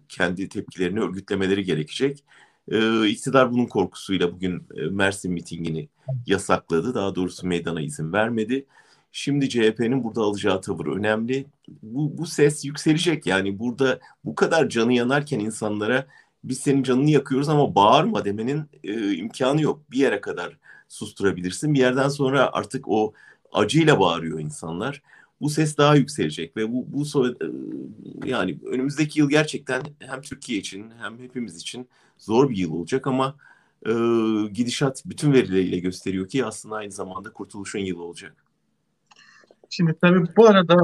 kendi 0.09 0.49
tepkilerini 0.49 1.01
örgütlemeleri 1.01 1.65
gerekecek. 1.65 2.25
E, 2.71 3.09
iktidar 3.09 3.53
bunun 3.53 3.67
korkusuyla 3.67 4.33
bugün 4.33 4.63
e, 4.77 4.83
Mersin 4.83 5.33
mitingini 5.33 5.89
yasakladı. 6.27 6.95
Daha 6.95 7.15
doğrusu 7.15 7.47
meydana 7.47 7.81
izin 7.81 8.13
vermedi. 8.13 8.67
Şimdi 9.13 9.49
CHP'nin 9.49 10.05
burada 10.05 10.21
alacağı 10.21 10.61
tavır 10.61 10.87
önemli. 10.87 11.47
Bu, 11.83 12.19
bu 12.19 12.27
ses 12.27 12.65
yükselecek. 12.65 13.27
Yani 13.27 13.59
burada 13.59 14.01
bu 14.25 14.35
kadar 14.35 14.69
canı 14.69 14.93
yanarken 14.93 15.39
insanlara 15.39 16.07
biz 16.45 16.59
senin 16.59 16.83
canını 16.83 17.11
yakıyoruz 17.11 17.49
ama 17.49 17.75
bağırma 17.75 18.25
demenin 18.25 18.65
e, 18.85 19.15
imkanı 19.15 19.63
yok. 19.63 19.81
Bir 19.91 19.99
yere 19.99 20.21
kadar 20.21 20.57
susturabilirsin. 20.89 21.75
Bir 21.75 21.79
yerden 21.79 22.09
sonra 22.09 22.51
artık 22.53 22.89
o 22.89 23.13
acıyla 23.53 24.01
bağırıyor 24.01 24.41
insanlar. 24.41 25.03
Bu 25.41 25.51
ses 25.51 25.77
daha 25.77 25.97
yükselecek 25.97 26.57
ve 26.57 26.73
bu, 26.73 26.87
bu 26.89 27.27
e, 27.27 27.33
yani 28.25 28.59
önümüzdeki 28.67 29.21
yıl 29.21 29.31
gerçekten 29.31 29.83
hem 29.99 30.23
Türkiye 30.23 30.59
için 30.59 30.93
hem 31.01 31.19
hepimiz 31.19 31.57
için 31.57 31.89
zor 32.19 32.51
bir 32.51 32.57
yıl 32.57 32.73
olacak 32.73 33.07
ama 33.07 33.37
e, 33.87 33.93
gidişat 34.53 35.03
bütün 35.07 35.33
verileriyle 35.33 35.79
gösteriyor 35.79 36.29
ki 36.29 36.45
aslında 36.45 36.77
aynı 36.77 36.93
zamanda 36.93 37.33
kurtuluşun 37.33 37.79
yılı 37.79 38.03
olacak. 38.03 38.45
Şimdi 39.71 39.95
tabii 40.01 40.27
bu 40.37 40.47
arada 40.47 40.77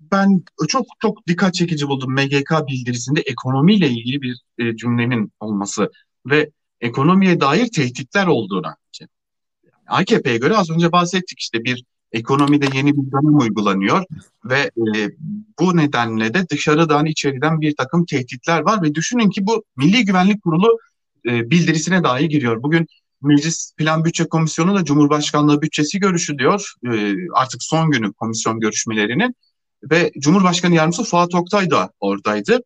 ben 0.00 0.42
çok 0.68 0.86
çok 1.00 1.26
dikkat 1.26 1.54
çekici 1.54 1.88
buldum 1.88 2.12
MGK 2.12 2.52
bildirisinde 2.66 3.20
ekonomiyle 3.20 3.88
ilgili 3.88 4.22
bir 4.22 4.42
e, 4.58 4.76
cümlenin 4.76 5.32
olması 5.40 5.90
ve 6.26 6.50
ekonomiye 6.80 7.40
dair 7.40 7.68
tehditler 7.68 8.26
olduğuna. 8.26 8.76
AKP'ye 9.86 10.38
göre 10.38 10.56
az 10.56 10.70
önce 10.70 10.92
bahsettik 10.92 11.40
işte 11.40 11.64
bir 11.64 11.84
ekonomide 12.14 12.66
yeni 12.76 12.96
bir 12.96 13.12
dönem 13.12 13.38
uygulanıyor 13.38 14.04
ve 14.44 14.58
e, 14.58 15.10
bu 15.60 15.76
nedenle 15.76 16.34
de 16.34 16.48
dışarıdan 16.48 17.06
içeriden 17.06 17.60
bir 17.60 17.76
takım 17.76 18.06
tehditler 18.06 18.60
var 18.60 18.82
ve 18.82 18.94
düşünün 18.94 19.30
ki 19.30 19.46
bu 19.46 19.64
Milli 19.76 20.04
Güvenlik 20.04 20.42
Kurulu 20.42 20.78
e, 21.26 21.50
bildirisine 21.50 22.04
dahi 22.04 22.28
giriyor. 22.28 22.62
Bugün 22.62 22.86
Meclis 23.22 23.72
Plan 23.76 24.04
Bütçe 24.04 24.24
Komisyonu 24.24 24.74
da 24.74 24.84
Cumhurbaşkanlığı 24.84 25.62
bütçesi 25.62 26.00
görüşü 26.00 26.38
diyor. 26.38 26.72
E, 26.92 27.14
artık 27.34 27.62
son 27.62 27.90
günü 27.90 28.12
komisyon 28.12 28.60
görüşmelerinin 28.60 29.34
ve 29.90 30.12
Cumhurbaşkanı 30.18 30.74
Yardımcısı 30.74 31.04
Fuat 31.04 31.34
Oktay 31.34 31.70
da 31.70 31.90
oradaydı. 32.00 32.60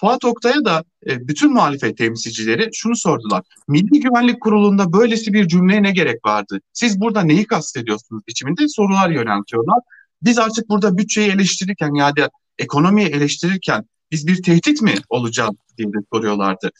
Fuat 0.00 0.24
Oktay'a 0.24 0.64
da 0.64 0.84
e, 1.06 1.28
bütün 1.28 1.52
muhalefet 1.52 1.98
temsilcileri 1.98 2.70
şunu 2.72 2.96
sordular. 2.96 3.42
Milli 3.68 4.00
Güvenlik 4.00 4.40
Kurulu'nda 4.40 4.92
böylesi 4.92 5.32
bir 5.32 5.48
cümleye 5.48 5.82
ne 5.82 5.90
gerek 5.90 6.26
vardı? 6.26 6.60
Siz 6.72 7.00
burada 7.00 7.22
neyi 7.22 7.46
kastediyorsunuz 7.46 8.22
biçiminde 8.28 8.68
sorular 8.68 9.10
yöneltiyorlar. 9.10 9.78
Biz 10.22 10.38
artık 10.38 10.68
burada 10.68 10.98
bütçeyi 10.98 11.30
eleştirirken 11.30 11.94
ya 11.94 12.16
da 12.16 12.30
ekonomiyi 12.58 13.08
eleştirirken 13.08 13.84
biz 14.10 14.26
bir 14.26 14.42
tehdit 14.42 14.82
mi 14.82 14.94
olacağız 15.08 15.54
diye 15.78 15.88
de 15.88 15.98
soruyorlardı. 16.12 16.70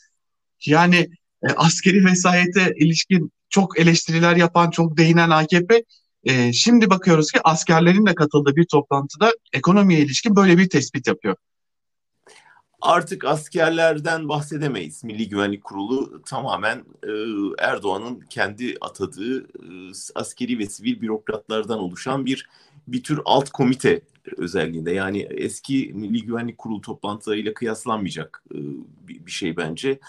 Yani 0.65 1.09
e, 1.43 1.47
askeri 1.55 2.05
vesayete 2.05 2.73
ilişkin 2.77 3.31
çok 3.49 3.79
eleştiriler 3.79 4.35
yapan, 4.35 4.69
çok 4.69 4.97
değinen 4.97 5.29
AKP 5.29 5.83
e, 6.23 6.53
şimdi 6.53 6.89
bakıyoruz 6.89 7.31
ki 7.31 7.39
askerlerin 7.43 8.05
de 8.05 8.15
katıldığı 8.15 8.55
bir 8.55 8.65
toplantıda 8.65 9.31
ekonomiye 9.53 9.99
ilişkin 9.99 10.35
böyle 10.35 10.57
bir 10.57 10.69
tespit 10.69 11.07
yapıyor. 11.07 11.35
Artık 12.81 13.25
askerlerden 13.25 14.29
bahsedemeyiz. 14.29 15.03
Milli 15.03 15.29
Güvenlik 15.29 15.63
Kurulu 15.63 16.21
tamamen 16.25 16.77
e, 17.03 17.11
Erdoğan'ın 17.59 18.19
kendi 18.29 18.75
atadığı 18.81 19.39
e, 19.41 19.45
askeri 20.15 20.59
ve 20.59 20.65
sivil 20.65 21.01
bürokratlardan 21.01 21.79
oluşan 21.79 22.25
bir 22.25 22.49
bir 22.87 23.03
tür 23.03 23.21
alt 23.25 23.49
komite 23.49 24.01
özelliğinde. 24.37 24.91
Yani 24.91 25.27
eski 25.31 25.91
Milli 25.93 26.25
Güvenlik 26.25 26.57
Kurulu 26.57 26.81
toplantılarıyla 26.81 27.53
kıyaslanmayacak 27.53 28.43
e, 28.51 28.57
bir, 29.07 29.25
bir 29.25 29.31
şey 29.31 29.57
bence. 29.57 29.99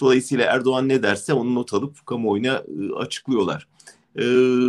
Dolayısıyla 0.00 0.46
Erdoğan 0.46 0.88
ne 0.88 1.02
derse 1.02 1.32
onu 1.32 1.54
not 1.54 1.74
alıp 1.74 2.06
kamuoyuna 2.06 2.52
e, 2.52 2.94
açıklıyorlar 2.96 3.66
e, 4.16 4.24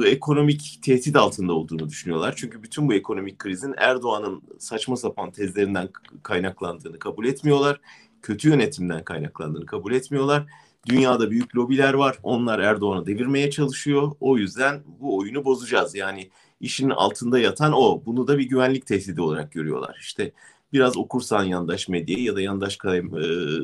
ekonomik 0.10 0.80
tehdit 0.82 1.16
altında 1.16 1.54
olduğunu 1.54 1.90
düşünüyorlar. 1.90 2.34
Çünkü 2.38 2.64
bütün 2.64 2.88
bu 2.88 2.94
ekonomik 2.94 3.40
krizin 3.40 3.74
Erdoğan'ın 3.78 4.42
saçma 4.60 4.96
sapan 4.96 5.32
tezlerinden 5.32 5.90
kaynaklandığını 6.24 7.00
kabul 7.00 7.26
etmiyorlar. 7.26 7.82
Kötü 8.22 8.50
yönetimden 8.50 9.04
kaynaklandığını 9.04 9.66
kabul 9.66 9.92
etmiyorlar. 9.94 10.46
Dünyada 10.86 11.32
büyük 11.32 11.56
lobiler 11.56 11.94
var. 11.94 12.18
Onlar 12.24 12.60
Erdoğan'ı 12.60 13.06
devirmeye 13.06 13.52
çalışıyor. 13.52 14.12
O 14.20 14.38
yüzden 14.38 14.84
bu 15.00 15.18
oyunu 15.18 15.46
bozacağız. 15.46 15.96
Yani 15.96 16.30
işin 16.60 16.90
altında 16.90 17.40
yatan 17.40 17.74
o. 17.74 18.06
Bunu 18.06 18.28
da 18.28 18.38
bir 18.38 18.44
güvenlik 18.44 18.88
tehdidi 18.88 19.22
olarak 19.22 19.52
görüyorlar. 19.52 19.98
İşte 20.00 20.32
biraz 20.74 20.98
okursan 20.98 21.44
yandaş 21.44 21.90
medyayı 21.90 22.24
ya 22.24 22.36
da 22.36 22.42
yandaş 22.42 22.78
e, 22.86 23.02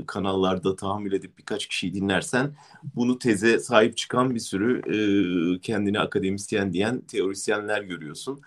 kanallarda 0.07 0.75
tahammül 0.75 1.13
edip 1.13 1.37
birkaç 1.37 1.67
kişiyi 1.67 1.93
dinlersen 1.93 2.55
bunu 2.95 3.19
teze 3.19 3.59
sahip 3.59 3.97
çıkan 3.97 4.35
bir 4.35 4.39
sürü 4.39 4.79
e, 4.79 5.59
kendini 5.61 5.99
akademisyen 5.99 6.73
diyen 6.73 7.01
teorisyenler 7.01 7.81
görüyorsun. 7.81 8.41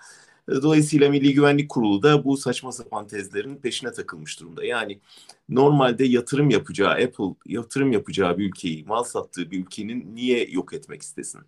E, 0.48 0.52
dolayısıyla 0.52 1.10
Milli 1.10 1.34
Güvenlik 1.34 1.68
Kurulu 1.68 2.02
da 2.02 2.24
bu 2.24 2.36
saçma 2.36 2.72
sapan 2.72 3.06
tezlerin 3.06 3.56
peşine 3.56 3.92
takılmış 3.92 4.40
durumda. 4.40 4.64
Yani 4.64 5.00
normalde 5.48 6.04
yatırım 6.04 6.50
yapacağı 6.50 6.90
Apple 6.90 7.34
yatırım 7.46 7.92
yapacağı 7.92 8.38
bir 8.38 8.46
ülkeyi, 8.46 8.84
mal 8.84 9.04
sattığı 9.04 9.50
bir 9.50 9.60
ülkenin 9.60 10.14
niye 10.14 10.50
yok 10.50 10.72
etmek 10.74 11.02
istesin? 11.02 11.40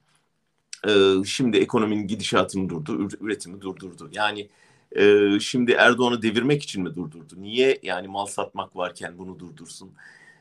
Şimdi 1.25 1.56
ekonominin 1.56 2.06
gidişatını 2.06 2.68
durdu, 2.68 3.09
üretimi 3.21 3.61
durdurdu. 3.61 4.11
Yani 4.12 4.49
e, 4.93 5.31
şimdi 5.41 5.73
Erdoğan'ı 5.73 6.23
devirmek 6.23 6.62
için 6.62 6.83
mi 6.83 6.95
durdurdu? 6.95 7.35
Niye 7.37 7.79
yani 7.83 8.09
mal 8.09 8.26
satmak 8.26 8.76
varken 8.76 9.19
bunu 9.19 9.38
durdursun? 9.38 9.91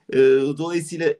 E, 0.09 0.17
dolayısıyla 0.57 1.13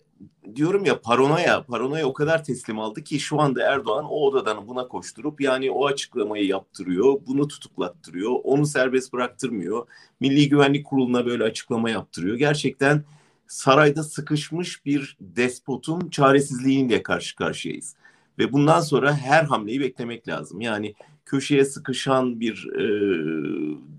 diyorum 0.56 0.86
ya 0.86 1.02
paranoya, 1.02 1.64
paranoya 1.64 2.06
o 2.08 2.14
kadar 2.14 2.44
teslim 2.44 2.80
aldı 2.80 3.04
ki 3.04 3.20
şu 3.20 3.42
anda 3.42 3.64
Erdoğan 3.64 4.06
o 4.06 4.26
odadan 4.26 4.68
buna 4.68 4.88
koşturup 4.88 5.42
yani 5.42 5.72
o 5.72 5.86
açıklamayı 5.86 6.46
yaptırıyor, 6.46 7.20
bunu 7.28 7.48
tutuklattırıyor, 7.48 8.32
onu 8.44 8.66
serbest 8.66 9.14
bıraktırmıyor. 9.14 9.88
Milli 10.20 10.50
Güvenlik 10.50 10.86
Kurulu'na 10.86 11.26
böyle 11.26 11.44
açıklama 11.44 11.90
yaptırıyor. 11.90 12.38
Gerçekten 12.38 13.04
sarayda 13.48 14.04
sıkışmış 14.04 14.86
bir 14.86 15.18
despotun 15.20 16.10
çaresizliğiyle 16.10 17.04
karşı 17.04 17.36
karşıyayız. 17.36 17.96
Ve 18.40 18.54
bundan 18.54 18.82
sonra 18.82 19.18
her 19.18 19.44
hamleyi 19.44 19.80
beklemek 19.80 20.28
lazım. 20.28 20.62
Yani 20.62 20.96
köşeye 21.26 21.66
sıkışan 21.66 22.40
bir 22.40 22.68
e, 22.68 22.84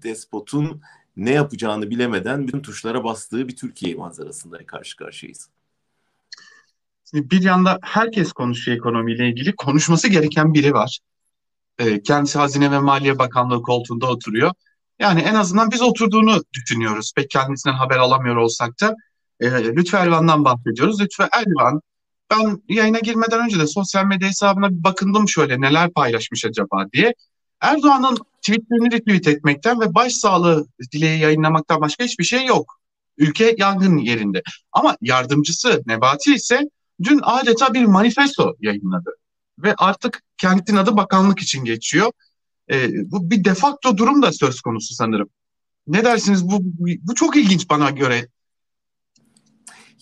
despotun 0.03 0.83
ne 1.17 1.31
yapacağını 1.31 1.91
bilemeden 1.91 2.49
bütün 2.49 2.63
tuşlara 2.63 3.05
bastığı 3.05 3.49
bir 3.49 3.57
Türkiye 3.57 3.95
manzarasında 3.95 4.67
karşı 4.67 4.97
karşıyayız. 4.97 5.49
Şimdi 7.11 7.31
bir 7.31 7.43
yanda 7.43 7.79
herkes 7.83 8.33
konuşuyor 8.33 8.77
ekonomiyle 8.77 9.29
ilgili. 9.29 9.57
Konuşması 9.57 10.09
gereken 10.09 10.55
biri 10.55 10.73
var. 10.73 10.99
E, 11.79 12.03
kendisi 12.03 12.39
Hazine 12.39 12.71
ve 12.71 12.79
Maliye 12.79 13.19
Bakanlığı 13.19 13.63
koltuğunda 13.63 14.07
oturuyor. 14.07 14.53
Yani 14.99 15.21
en 15.21 15.35
azından 15.35 15.71
biz 15.71 15.83
oturduğunu 15.83 16.43
düşünüyoruz. 16.53 17.13
Pek 17.17 17.31
kendisinden 17.31 17.75
haber 17.75 17.97
alamıyor 17.97 18.37
olsak 18.37 18.81
da. 18.81 18.95
E, 19.41 19.65
Lütfü 19.65 19.97
Elvan'dan 19.97 20.45
bahsediyoruz. 20.45 21.01
Lütfü 21.01 21.23
Elvan 21.23 21.81
ben 22.31 22.63
yayına 22.69 22.99
girmeden 22.99 23.45
önce 23.45 23.59
de 23.59 23.67
sosyal 23.67 24.05
medya 24.05 24.29
hesabına 24.29 24.71
bir 24.71 24.85
bakındım 24.85 25.29
şöyle 25.29 25.61
neler 25.61 25.93
paylaşmış 25.93 26.45
acaba 26.45 26.85
diye. 26.93 27.15
Erdoğan'ın 27.61 28.19
tweetlerini 28.43 28.93
retweet 28.93 29.29
etmekten 29.29 29.81
ve 29.81 29.95
başsağlığı 29.95 30.67
dileği 30.93 31.21
yayınlamaktan 31.21 31.81
başka 31.81 32.05
hiçbir 32.05 32.25
şey 32.25 32.47
yok. 32.47 32.81
Ülke 33.19 33.55
yangın 33.59 33.99
yerinde. 33.99 34.43
Ama 34.73 34.97
yardımcısı 35.01 35.83
Nebati 35.87 36.35
ise 36.35 36.69
dün 37.03 37.21
adeta 37.23 37.75
bir 37.75 37.85
manifesto 37.85 38.57
yayınladı. 38.61 39.11
Ve 39.59 39.75
artık 39.79 40.23
kentin 40.39 40.77
adı 40.77 40.97
bakanlık 40.97 41.41
için 41.41 41.65
geçiyor. 41.65 42.13
E, 42.71 42.91
bu 43.11 43.31
bir 43.31 43.45
defakto 43.45 43.97
durum 43.97 44.23
da 44.23 44.33
söz 44.33 44.61
konusu 44.61 44.95
sanırım. 44.95 45.29
Ne 45.87 46.05
dersiniz? 46.05 46.49
Bu, 46.49 46.59
bu 47.03 47.15
çok 47.15 47.37
ilginç 47.37 47.71
bana 47.71 47.91
göre. 47.91 48.29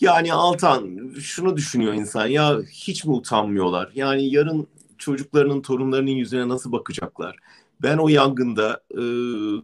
Yani 0.03 0.33
Altan 0.33 1.13
şunu 1.21 1.57
düşünüyor 1.57 1.95
insan 1.95 2.27
ya 2.27 2.61
hiç 2.63 3.05
mi 3.05 3.13
utanmıyorlar? 3.13 3.91
Yani 3.95 4.35
yarın 4.35 4.67
çocuklarının, 4.99 5.63
torunlarının 5.63 6.11
yüzüne 6.11 6.49
nasıl 6.49 6.73
bakacaklar? 6.73 7.37
Ben 7.83 7.99
o 7.99 8.09
yangında 8.09 8.83
e, 8.91 9.03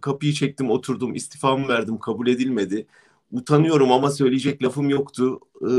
kapıyı 0.01 0.33
çektim, 0.33 0.71
oturdum, 0.71 1.15
istifamı 1.15 1.69
verdim, 1.69 1.99
kabul 1.99 2.27
edilmedi. 2.27 2.87
Utanıyorum 3.33 3.93
ama 3.93 4.11
söyleyecek 4.11 4.63
lafım 4.65 4.89
yoktu. 4.89 5.41
E, 5.63 5.71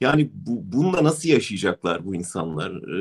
yani 0.00 0.30
bu, 0.34 0.72
bununla 0.72 1.04
nasıl 1.04 1.28
yaşayacaklar 1.28 2.06
bu 2.06 2.14
insanlar? 2.14 2.70
E, 2.70 2.98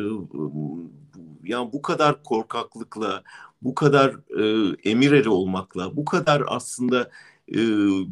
yani 1.44 1.74
bu 1.74 1.82
kadar 1.82 2.24
korkaklıkla, 2.24 3.24
bu 3.62 3.76
kadar 3.76 4.16
e, 4.40 4.76
emir 4.90 5.12
eri 5.12 5.30
olmakla, 5.30 5.96
bu 5.98 6.06
kadar 6.06 6.44
aslında 6.48 7.10
e, 7.52 7.58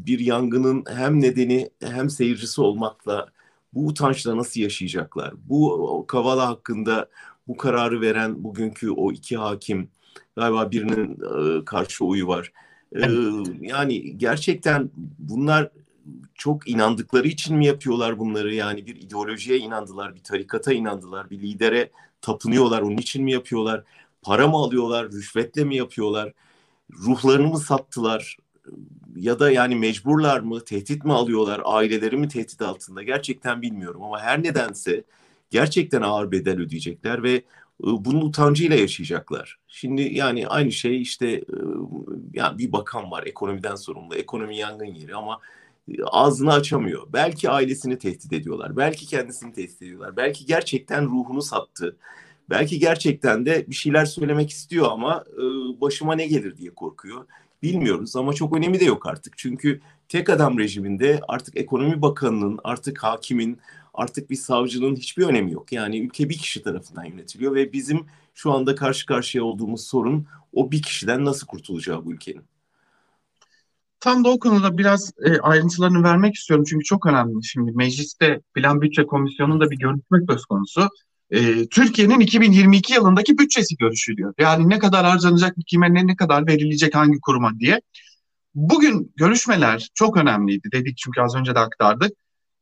bir 0.06 0.20
yangının 0.20 0.84
hem 0.90 1.22
nedeni 1.22 1.70
hem 1.84 2.10
seyircisi 2.10 2.62
olmakla 2.62 3.28
bu 3.74 3.88
utançla 3.88 4.38
nasıl 4.38 4.62
yaşayacaklar? 4.62 5.34
Bu 5.50 6.06
Kavala 6.08 6.48
hakkında 6.48 7.10
bu 7.48 7.58
kararı 7.58 8.02
veren 8.02 8.44
bugünkü 8.44 8.90
o 8.90 9.12
iki 9.12 9.38
hakim 9.38 9.90
galiba 10.36 10.72
birinin 10.72 11.18
e, 11.62 11.66
karşı 11.66 12.06
oyu 12.06 12.28
var. 12.28 12.52
E, 12.96 13.08
yani 13.62 14.18
gerçekten 14.18 14.92
bunlar 15.20 15.70
çok 16.34 16.70
inandıkları 16.70 17.28
için 17.28 17.58
mi 17.58 17.66
yapıyorlar 17.66 18.20
bunları? 18.20 18.54
Yani 18.54 18.86
bir 18.86 18.96
ideolojiye 18.96 19.58
inandılar, 19.58 20.16
bir 20.16 20.24
tarikata 20.24 20.74
inandılar, 20.74 21.30
bir 21.30 21.42
lidere 21.42 21.92
tapınıyorlar, 22.22 22.82
onun 22.82 22.98
için 22.98 23.24
mi 23.24 23.32
yapıyorlar? 23.32 23.84
Para 24.22 24.48
mı 24.48 24.58
alıyorlar, 24.58 25.12
rüşvetle 25.12 25.64
mi 25.64 25.76
yapıyorlar? 25.76 26.34
Ruhlarını 26.92 27.48
mı 27.48 27.60
sattılar? 27.60 28.38
Ya 29.16 29.40
da 29.40 29.52
yani 29.52 29.76
mecburlar 29.76 30.40
mı, 30.40 30.64
tehdit 30.64 31.06
mi 31.06 31.14
alıyorlar, 31.14 31.62
aileleri 31.66 32.18
mi 32.18 32.28
tehdit 32.28 32.62
altında? 32.62 33.04
Gerçekten 33.04 33.62
bilmiyorum 33.62 34.04
ama 34.04 34.20
her 34.20 34.44
nedense 34.44 35.04
gerçekten 35.50 36.02
ağır 36.02 36.32
bedel 36.32 36.60
ödeyecekler 36.60 37.24
ve 37.24 37.44
bunun 37.80 38.22
utancıyla 38.22 38.76
yaşayacaklar. 38.76 39.60
Şimdi 39.68 40.02
yani 40.02 40.48
aynı 40.48 40.72
şey 40.72 41.02
işte 41.02 41.44
yani 42.34 42.58
bir 42.58 42.72
bakan 42.72 43.12
var 43.12 43.24
ekonomiden 43.26 43.76
sorumlu. 43.76 44.16
Ekonomi 44.16 44.58
yangın 44.58 44.86
yeri 44.86 45.16
ama 45.16 45.40
ağzını 46.06 46.54
açamıyor. 46.54 47.08
Belki 47.14 47.50
ailesini 47.50 47.98
tehdit 47.98 48.34
ediyorlar. 48.34 48.78
Belki 48.78 49.08
kendisini 49.08 49.54
tehdit 49.54 49.82
ediyorlar. 49.82 50.18
Belki 50.18 50.46
gerçekten 50.46 51.06
ruhunu 51.06 51.42
sattı. 51.42 51.98
Belki 52.50 52.80
gerçekten 52.80 53.46
de 53.46 53.66
bir 53.68 53.76
şeyler 53.76 54.06
söylemek 54.06 54.50
istiyor 54.50 54.88
ama 54.92 55.24
başıma 55.82 56.16
ne 56.16 56.28
gelir 56.28 56.58
diye 56.58 56.74
korkuyor. 56.74 57.26
Bilmiyoruz 57.64 58.16
ama 58.16 58.34
çok 58.34 58.58
önemi 58.58 58.80
de 58.80 58.86
yok 58.86 59.06
artık. 59.06 59.38
Çünkü 59.38 59.82
tek 60.10 60.30
adam 60.30 60.60
rejiminde 60.60 61.22
artık 61.28 61.58
ekonomi 61.58 62.02
bakanının, 62.02 62.60
artık 62.64 63.04
hakimin, 63.04 63.60
artık 63.94 64.30
bir 64.30 64.36
savcının 64.36 64.96
hiçbir 64.96 65.24
önemi 65.24 65.52
yok. 65.52 65.72
Yani 65.72 66.00
ülke 66.00 66.30
bir 66.30 66.38
kişi 66.38 66.64
tarafından 66.64 67.04
yönetiliyor 67.04 67.56
ve 67.56 67.74
bizim 67.74 68.06
şu 68.34 68.52
anda 68.52 68.76
karşı 68.76 69.06
karşıya 69.06 69.44
olduğumuz 69.44 69.88
sorun 69.88 70.28
o 70.54 70.72
bir 70.72 70.82
kişiden 70.82 71.26
nasıl 71.26 71.48
kurtulacağı 71.48 72.06
bu 72.06 72.14
ülkenin. 72.14 72.44
Tam 74.00 74.24
da 74.24 74.30
o 74.30 74.40
konuda 74.40 74.78
biraz 74.78 75.12
e, 75.26 75.40
ayrıntılarını 75.40 76.04
vermek 76.04 76.36
istiyorum 76.36 76.66
çünkü 76.70 76.84
çok 76.84 77.06
önemli. 77.06 77.44
Şimdi 77.44 77.72
mecliste 77.72 78.42
Plan 78.54 78.82
Bütçe 78.82 79.06
Komisyonu'nda 79.06 79.72
bir 79.72 79.78
görüşme 79.78 80.20
söz 80.30 80.46
konusu. 80.46 80.90
E, 81.32 81.68
Türkiye'nin 81.68 82.20
2022 82.20 82.94
yılındaki 82.94 83.38
bütçesi 83.38 83.76
görüşülüyor. 83.76 84.34
Yani 84.40 84.70
ne 84.70 84.80
kadar 84.80 85.06
harcanacak, 85.06 85.56
kime 85.68 85.94
ne, 85.94 86.08
ne 86.08 86.16
kadar 86.16 86.48
verilecek 86.48 86.96
hangi 86.96 87.20
kuruma 87.22 87.60
diye. 87.60 87.82
Bugün 88.56 89.14
görüşmeler 89.16 89.90
çok 89.94 90.18
önemliydi 90.18 90.72
dedik 90.72 90.98
çünkü 90.98 91.22
az 91.22 91.36
önce 91.36 91.56
de 91.56 91.60
aktardık. 91.60 92.12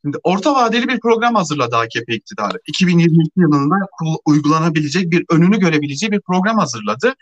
Şimdi 0.06 0.18
orta 0.24 0.56
vadeli 0.56 0.88
bir 0.88 1.00
program 1.00 1.36
hazırladı 1.36 1.76
AKP 1.78 2.16
iktidarı. 2.16 2.58
2022 2.68 3.32
yılında 3.38 3.76
uygulanabilecek 4.26 5.12
bir 5.12 5.26
önünü 5.30 5.60
görebileceği 5.60 6.12
bir 6.12 6.22
program 6.22 6.58
hazırladı. 6.58 7.16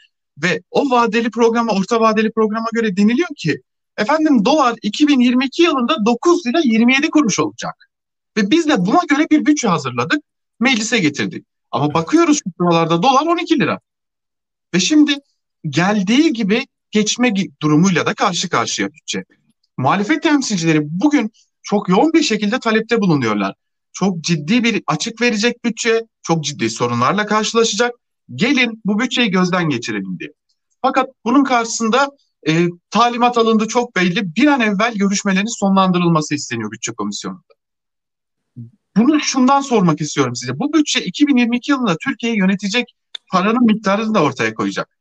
Ve 0.44 0.62
o 0.72 0.90
vadeli 0.90 1.32
programa, 1.32 1.74
orta 1.74 2.00
vadeli 2.00 2.32
programa 2.32 2.68
göre 2.74 2.98
deniliyor 2.98 3.30
ki 3.38 3.62
efendim 3.98 4.46
dolar 4.46 4.76
2022 4.82 5.64
yılında 5.64 6.06
9 6.06 6.46
lira 6.46 6.60
27 6.64 7.10
kuruş 7.10 7.40
olacak. 7.40 7.90
Ve 8.38 8.52
biz 8.52 8.68
de 8.68 8.86
buna 8.86 9.00
göre 9.10 9.28
bir 9.32 9.46
bütçe 9.46 9.68
hazırladık, 9.68 10.22
meclise 10.60 11.00
getirdik. 11.00 11.46
Ama 11.72 11.94
bakıyoruz 11.94 12.40
şu 12.44 12.52
sıralarda 12.58 13.04
dolar 13.04 13.26
12 13.26 13.60
lira. 13.60 13.80
Ve 14.74 14.80
şimdi 14.80 15.16
geldiği 15.70 16.34
gibi 16.34 16.68
geçme 16.92 17.34
durumuyla 17.62 18.06
da 18.06 18.14
karşı 18.14 18.50
karşıya 18.50 18.94
bütçe. 18.94 19.24
Muhalefet 19.78 20.24
temsilcileri 20.24 20.80
bugün 20.84 21.32
çok 21.64 21.90
yoğun 21.90 22.14
bir 22.14 22.24
şekilde 22.24 22.60
talepte 22.60 23.02
bulunuyorlar. 23.02 23.56
Çok 23.94 24.22
ciddi 24.22 24.64
bir 24.64 24.84
açık 24.88 25.22
verecek 25.22 25.64
bütçe, 25.66 26.02
çok 26.22 26.44
ciddi 26.44 26.70
sorunlarla 26.70 27.26
karşılaşacak. 27.26 27.92
Gelin 28.36 28.82
bu 28.86 29.00
bütçeyi 29.00 29.32
gözden 29.32 29.70
geçirelim 29.70 30.20
diye. 30.20 30.30
Fakat 30.82 31.10
bunun 31.26 31.44
karşısında 31.44 32.10
e, 32.48 32.68
talimat 32.90 33.38
alındı 33.38 33.68
çok 33.68 33.96
belli. 33.96 34.36
Bir 34.36 34.48
an 34.48 34.62
evvel 34.62 34.96
görüşmelerin 34.96 35.60
sonlandırılması 35.60 36.36
isteniyor 36.36 36.72
bütçe 36.72 36.94
komisyonunda. 36.94 37.57
Bunu 38.98 39.20
şundan 39.20 39.62
sormak 39.62 40.02
istiyorum 40.02 40.36
size. 40.36 40.60
Bu 40.60 40.74
bütçe 40.74 41.06
2022 41.06 41.72
yılında 41.72 41.98
Türkiye'yi 41.98 42.40
yönetecek 42.40 42.96
paranın 43.32 43.66
miktarını 43.66 44.14
da 44.14 44.24
ortaya 44.24 44.54
koyacak. 44.54 44.98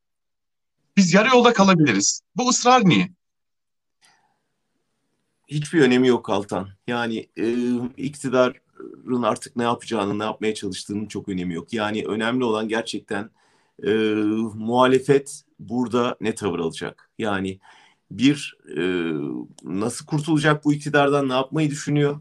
Biz 0.96 1.14
yarı 1.14 1.28
yolda 1.28 1.52
kalabiliriz. 1.52 2.20
Bu 2.36 2.48
ısrar 2.48 2.88
niye? 2.88 3.16
hiçbir 5.48 5.80
önemi 5.80 6.08
yok 6.08 6.30
Altan. 6.30 6.68
Yani 6.86 7.28
e, 7.36 7.54
iktidarın 7.96 9.22
artık 9.22 9.56
ne 9.56 9.62
yapacağını, 9.62 10.18
ne 10.18 10.24
yapmaya 10.24 10.54
çalıştığının 10.54 11.06
çok 11.06 11.28
önemi 11.28 11.54
yok. 11.54 11.72
Yani 11.72 12.04
önemli 12.06 12.44
olan 12.44 12.68
gerçekten 12.68 13.30
e, 13.82 13.90
muhalefet 14.54 15.42
burada 15.58 16.16
ne 16.20 16.34
tavır 16.34 16.58
alacak? 16.58 17.10
Yani 17.18 17.60
bir, 18.10 18.58
e, 18.76 18.82
nasıl 19.62 20.06
kurtulacak 20.06 20.64
bu 20.64 20.72
iktidardan, 20.72 21.28
ne 21.28 21.32
yapmayı 21.32 21.70
düşünüyor? 21.70 22.20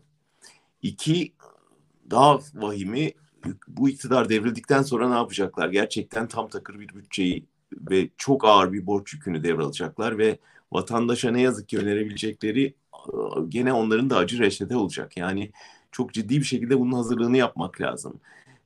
İki, 0.81 1.33
daha 2.09 2.39
vahimi 2.53 3.11
bu 3.67 3.89
iktidar 3.89 4.29
devrildikten 4.29 4.81
sonra 4.81 5.09
ne 5.09 5.15
yapacaklar? 5.15 5.69
Gerçekten 5.69 6.27
tam 6.27 6.49
takır 6.49 6.79
bir 6.79 6.89
bütçeyi 6.89 7.45
ve 7.73 8.09
çok 8.17 8.45
ağır 8.45 8.73
bir 8.73 8.85
borç 8.85 9.13
yükünü 9.13 9.43
devralacaklar 9.43 10.17
ve 10.17 10.37
vatandaşa 10.71 11.31
ne 11.31 11.41
yazık 11.41 11.69
ki 11.69 11.77
önerebilecekleri 11.79 12.75
gene 13.49 13.73
onların 13.73 14.09
da 14.09 14.17
acı 14.17 14.39
reçete 14.39 14.75
olacak. 14.75 15.17
Yani 15.17 15.51
çok 15.91 16.13
ciddi 16.13 16.39
bir 16.39 16.43
şekilde 16.43 16.79
bunun 16.79 16.91
hazırlığını 16.91 17.37
yapmak 17.37 17.81
lazım. 17.81 18.19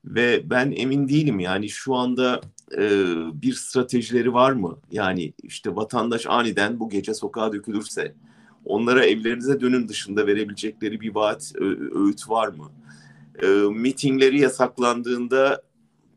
Ve 0.06 0.50
ben 0.50 0.72
emin 0.72 1.10
değilim 1.10 1.40
yani 1.40 1.70
şu 1.70 1.96
anda 1.96 2.42
e, 2.78 2.90
bir 3.42 3.54
stratejileri 3.54 4.34
var 4.34 4.52
mı? 4.52 4.78
Yani 4.92 5.34
işte 5.44 5.76
vatandaş 5.76 6.26
aniden 6.28 6.80
bu 6.80 6.90
gece 6.90 7.14
sokağa 7.14 7.54
dökülürse 7.54 8.16
onlara 8.66 9.06
evlerinize 9.06 9.62
dönün 9.62 9.88
dışında 9.88 10.28
verebilecekleri 10.28 11.02
bir 11.02 11.16
vaat, 11.16 11.52
öğüt 11.96 12.30
var 12.30 12.48
mı? 12.48 12.72
E, 13.44 13.48
mitingleri 13.72 14.40
yasaklandığında 14.40 15.62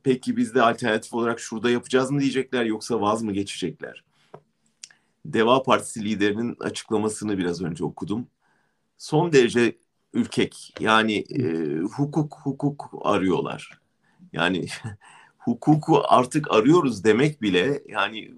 peki 0.03 0.37
biz 0.37 0.55
de 0.55 0.63
alternatif 0.63 1.15
olarak 1.15 1.41
şurada 1.41 1.71
yapacağız 1.71 2.11
mı 2.11 2.21
diyecekler 2.21 2.65
yoksa 2.65 3.01
vaz 3.01 3.23
mı 3.23 3.33
geçecekler? 3.33 4.05
Deva 5.25 5.63
Partisi 5.63 6.05
liderinin 6.05 6.57
açıklamasını 6.61 7.39
biraz 7.39 7.63
önce 7.63 7.85
okudum. 7.85 8.27
Son 8.99 9.33
derece 9.33 9.77
ürkek. 10.15 10.75
Yani 10.81 11.17
e, 11.19 11.79
hukuk 11.79 12.35
hukuk 12.43 12.91
arıyorlar. 13.03 13.81
Yani 14.33 14.67
hukuku 15.39 16.03
artık 16.09 16.51
arıyoruz 16.51 17.05
demek 17.05 17.43
bile 17.43 17.83
yani 17.89 18.35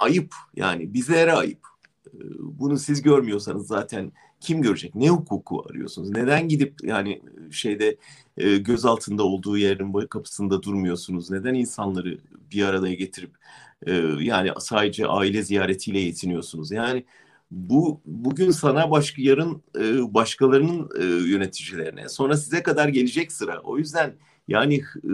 ayıp. 0.00 0.34
Yani 0.56 0.94
bizlere 0.94 1.32
ayıp. 1.32 1.68
E, 2.14 2.24
bunu 2.38 2.78
siz 2.78 3.02
görmüyorsanız 3.02 3.66
zaten 3.66 4.12
kim 4.40 4.62
görecek? 4.62 4.94
Ne 4.94 5.10
hukuku 5.10 5.64
arıyorsunuz? 5.70 6.10
Neden 6.10 6.48
gidip 6.48 6.74
yani 6.82 7.22
şeyde 7.50 7.96
e, 8.36 8.58
göz 8.58 8.84
altında 8.84 9.22
olduğu 9.22 9.58
yerin 9.58 10.06
kapısında 10.06 10.62
durmuyorsunuz? 10.62 11.30
Neden 11.30 11.54
insanları 11.54 12.18
bir 12.52 12.62
araya 12.62 12.94
getirip 12.94 13.30
e, 13.86 13.92
yani 14.20 14.50
sadece 14.58 15.06
aile 15.06 15.42
ziyaretiyle 15.42 15.98
yetiniyorsunuz? 15.98 16.70
Yani 16.70 17.04
bu 17.50 18.00
bugün 18.06 18.50
sana 18.50 18.90
başka 18.90 19.22
yarın 19.22 19.62
e, 19.78 20.14
başkalarının 20.14 20.90
e, 21.00 21.04
yöneticilerine 21.30 22.08
sonra 22.08 22.36
size 22.36 22.62
kadar 22.62 22.88
gelecek 22.88 23.32
sıra. 23.32 23.60
O 23.60 23.78
yüzden 23.78 24.14
yani 24.48 24.76
e, 24.76 25.12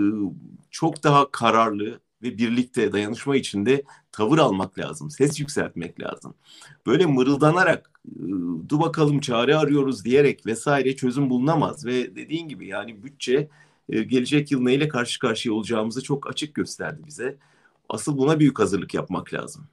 çok 0.70 1.04
daha 1.04 1.30
kararlı 1.30 2.00
ve 2.22 2.38
birlikte 2.38 2.92
dayanışma 2.92 3.36
içinde 3.36 3.82
tavır 4.12 4.38
almak 4.38 4.78
lazım. 4.78 5.10
Ses 5.10 5.40
yükseltmek 5.40 6.00
lazım. 6.00 6.34
Böyle 6.86 7.06
mırıldanarak 7.06 7.90
dur 8.68 8.80
bakalım 8.80 9.20
çare 9.20 9.56
arıyoruz 9.56 10.04
diyerek 10.04 10.46
vesaire 10.46 10.96
çözüm 10.96 11.30
bulunamaz 11.30 11.86
ve 11.86 12.16
dediğin 12.16 12.48
gibi 12.48 12.66
yani 12.66 13.02
bütçe 13.04 13.48
gelecek 13.90 14.52
yıl 14.52 14.60
neyle 14.60 14.88
karşı 14.88 15.18
karşıya 15.18 15.54
olacağımızı 15.54 16.02
çok 16.02 16.30
açık 16.30 16.54
gösterdi 16.54 17.02
bize. 17.06 17.36
Asıl 17.88 18.18
buna 18.18 18.40
büyük 18.40 18.58
hazırlık 18.58 18.94
yapmak 18.94 19.34
lazım. 19.34 19.66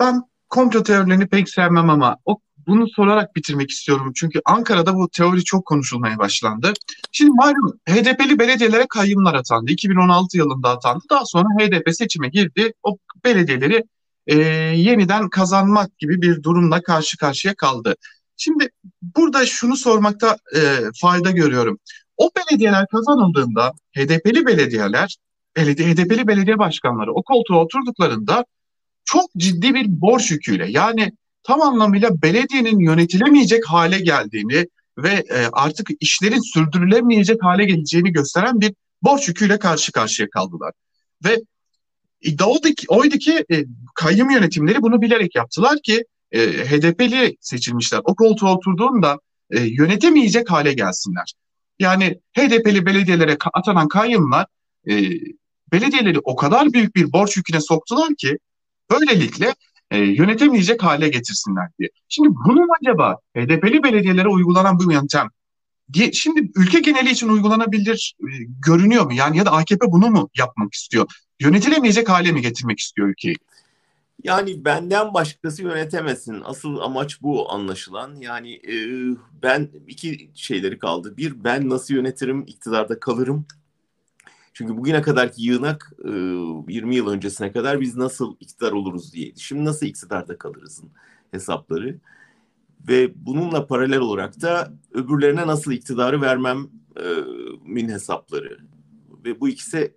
Ben 0.00 0.22
komplo 0.48 0.82
teorilerini 0.82 1.26
pek 1.28 1.48
sevmem 1.48 1.90
ama 1.90 2.16
o 2.24 2.38
bunu 2.66 2.88
sorarak 2.88 3.36
bitirmek 3.36 3.70
istiyorum. 3.70 4.12
Çünkü 4.16 4.40
Ankara'da 4.44 4.94
bu 4.94 5.08
teori 5.08 5.44
çok 5.44 5.66
konuşulmaya 5.66 6.18
başlandı. 6.18 6.72
Şimdi 7.12 7.30
malum 7.30 7.78
HDP'li 7.88 8.38
belediyelere 8.38 8.86
kayyumlar 8.88 9.34
atandı. 9.34 9.72
2016 9.72 10.36
yılında 10.36 10.70
atandı. 10.70 11.04
Daha 11.10 11.24
sonra 11.24 11.48
HDP 11.58 11.94
seçime 11.94 12.28
girdi. 12.28 12.72
O 12.82 12.98
belediyeleri 13.24 13.84
e, 14.26 14.36
yeniden 14.76 15.28
kazanmak 15.28 15.98
gibi 15.98 16.22
bir 16.22 16.42
durumla 16.42 16.82
karşı 16.82 17.18
karşıya 17.18 17.54
kaldı. 17.54 17.96
Şimdi 18.36 18.68
burada 19.16 19.46
şunu 19.46 19.76
sormakta 19.76 20.36
e, 20.56 20.60
fayda 21.00 21.30
görüyorum. 21.30 21.78
O 22.16 22.30
belediyeler 22.36 22.86
kazanıldığında 22.86 23.72
HDP'li 23.96 24.46
belediyeler, 24.46 25.16
belediye, 25.56 25.88
HDP'li 25.88 26.26
belediye 26.26 26.58
başkanları 26.58 27.12
o 27.12 27.22
koltuğa 27.22 27.58
oturduklarında 27.58 28.44
çok 29.04 29.30
ciddi 29.36 29.74
bir 29.74 29.86
borç 29.88 30.30
yüküyle 30.30 30.70
yani 30.70 31.12
tam 31.46 31.62
anlamıyla 31.62 32.22
belediyenin 32.22 32.78
yönetilemeyecek 32.78 33.64
hale 33.66 33.98
geldiğini 33.98 34.66
ve 34.98 35.10
e, 35.10 35.46
artık 35.52 35.90
işlerin 36.00 36.52
sürdürülemeyecek 36.54 37.44
hale 37.44 37.64
geleceğini 37.64 38.12
gösteren 38.12 38.60
bir 38.60 38.74
borç 39.02 39.28
yüküyle 39.28 39.58
karşı 39.58 39.92
karşıya 39.92 40.30
kaldılar. 40.30 40.72
Ve 41.24 41.36
iddia 42.20 42.52
ki, 42.60 42.86
oydu 42.88 43.18
ki 43.18 43.44
e, 43.52 43.64
kayyum 43.94 44.30
yönetimleri 44.30 44.82
bunu 44.82 45.02
bilerek 45.02 45.34
yaptılar 45.34 45.78
ki 45.82 46.04
e, 46.32 46.40
HDP'li 46.40 47.36
seçilmişler 47.40 48.00
o 48.04 48.14
koltuğa 48.14 48.54
oturduğunda 48.56 49.18
e, 49.50 49.60
yönetemeyecek 49.60 50.50
hale 50.50 50.72
gelsinler. 50.72 51.34
Yani 51.78 52.20
HDP'li 52.38 52.86
belediyelere 52.86 53.36
atanan 53.52 53.88
kayyumlar 53.88 54.46
e, 54.88 54.94
belediyeleri 55.72 56.18
o 56.24 56.36
kadar 56.36 56.72
büyük 56.72 56.96
bir 56.96 57.12
borç 57.12 57.36
yüküne 57.36 57.60
soktular 57.60 58.14
ki 58.14 58.38
böylelikle 58.90 59.54
e, 59.90 59.98
yönetemeyecek 59.98 60.82
hale 60.82 61.08
getirsinler 61.08 61.68
diye. 61.78 61.88
Şimdi 62.08 62.28
bunun 62.28 62.68
acaba 62.80 63.16
HDP'li 63.36 63.82
belediyelere 63.82 64.28
uygulanan 64.28 64.78
bu 64.78 64.92
yöntem 64.92 65.28
diye, 65.92 66.12
şimdi 66.12 66.50
ülke 66.56 66.80
geneli 66.80 67.10
için 67.10 67.28
uygulanabilir 67.28 68.14
e, 68.20 68.30
görünüyor 68.66 69.04
mu? 69.04 69.12
Yani 69.12 69.38
ya 69.38 69.46
da 69.46 69.52
AKP 69.52 69.92
bunu 69.92 70.10
mu 70.10 70.30
yapmak 70.38 70.74
istiyor? 70.74 71.06
Yönetilemeyecek 71.40 72.08
hale 72.08 72.32
mi 72.32 72.42
getirmek 72.42 72.78
istiyor 72.78 73.08
ülkeyi? 73.08 73.36
Yani 74.22 74.64
benden 74.64 75.14
başkası 75.14 75.62
yönetemesin. 75.62 76.42
Asıl 76.44 76.78
amaç 76.78 77.22
bu 77.22 77.52
anlaşılan. 77.52 78.16
Yani 78.20 78.52
e, 78.52 78.74
ben 79.42 79.68
iki 79.86 80.30
şeyleri 80.34 80.78
kaldı. 80.78 81.16
Bir, 81.16 81.44
ben 81.44 81.68
nasıl 81.68 81.94
yönetirim, 81.94 82.42
iktidarda 82.46 83.00
kalırım. 83.00 83.46
Çünkü 84.56 84.76
bugüne 84.76 85.02
kadarki 85.02 85.42
yığınak 85.42 85.92
20 86.68 86.96
yıl 86.96 87.08
öncesine 87.08 87.52
kadar 87.52 87.80
biz 87.80 87.96
nasıl 87.96 88.36
iktidar 88.40 88.72
oluruz 88.72 89.12
diye. 89.12 89.32
Şimdi 89.36 89.64
nasıl 89.64 89.86
iktidarda 89.86 90.38
kalırızın 90.38 90.90
hesapları. 91.30 91.98
Ve 92.88 93.12
bununla 93.26 93.66
paralel 93.66 93.98
olarak 93.98 94.42
da 94.42 94.72
öbürlerine 94.92 95.46
nasıl 95.46 95.72
iktidarı 95.72 96.20
vermem 96.20 96.68
min 97.64 97.88
hesapları. 97.88 98.58
Ve 99.24 99.40
bu 99.40 99.48
ikisi 99.48 99.94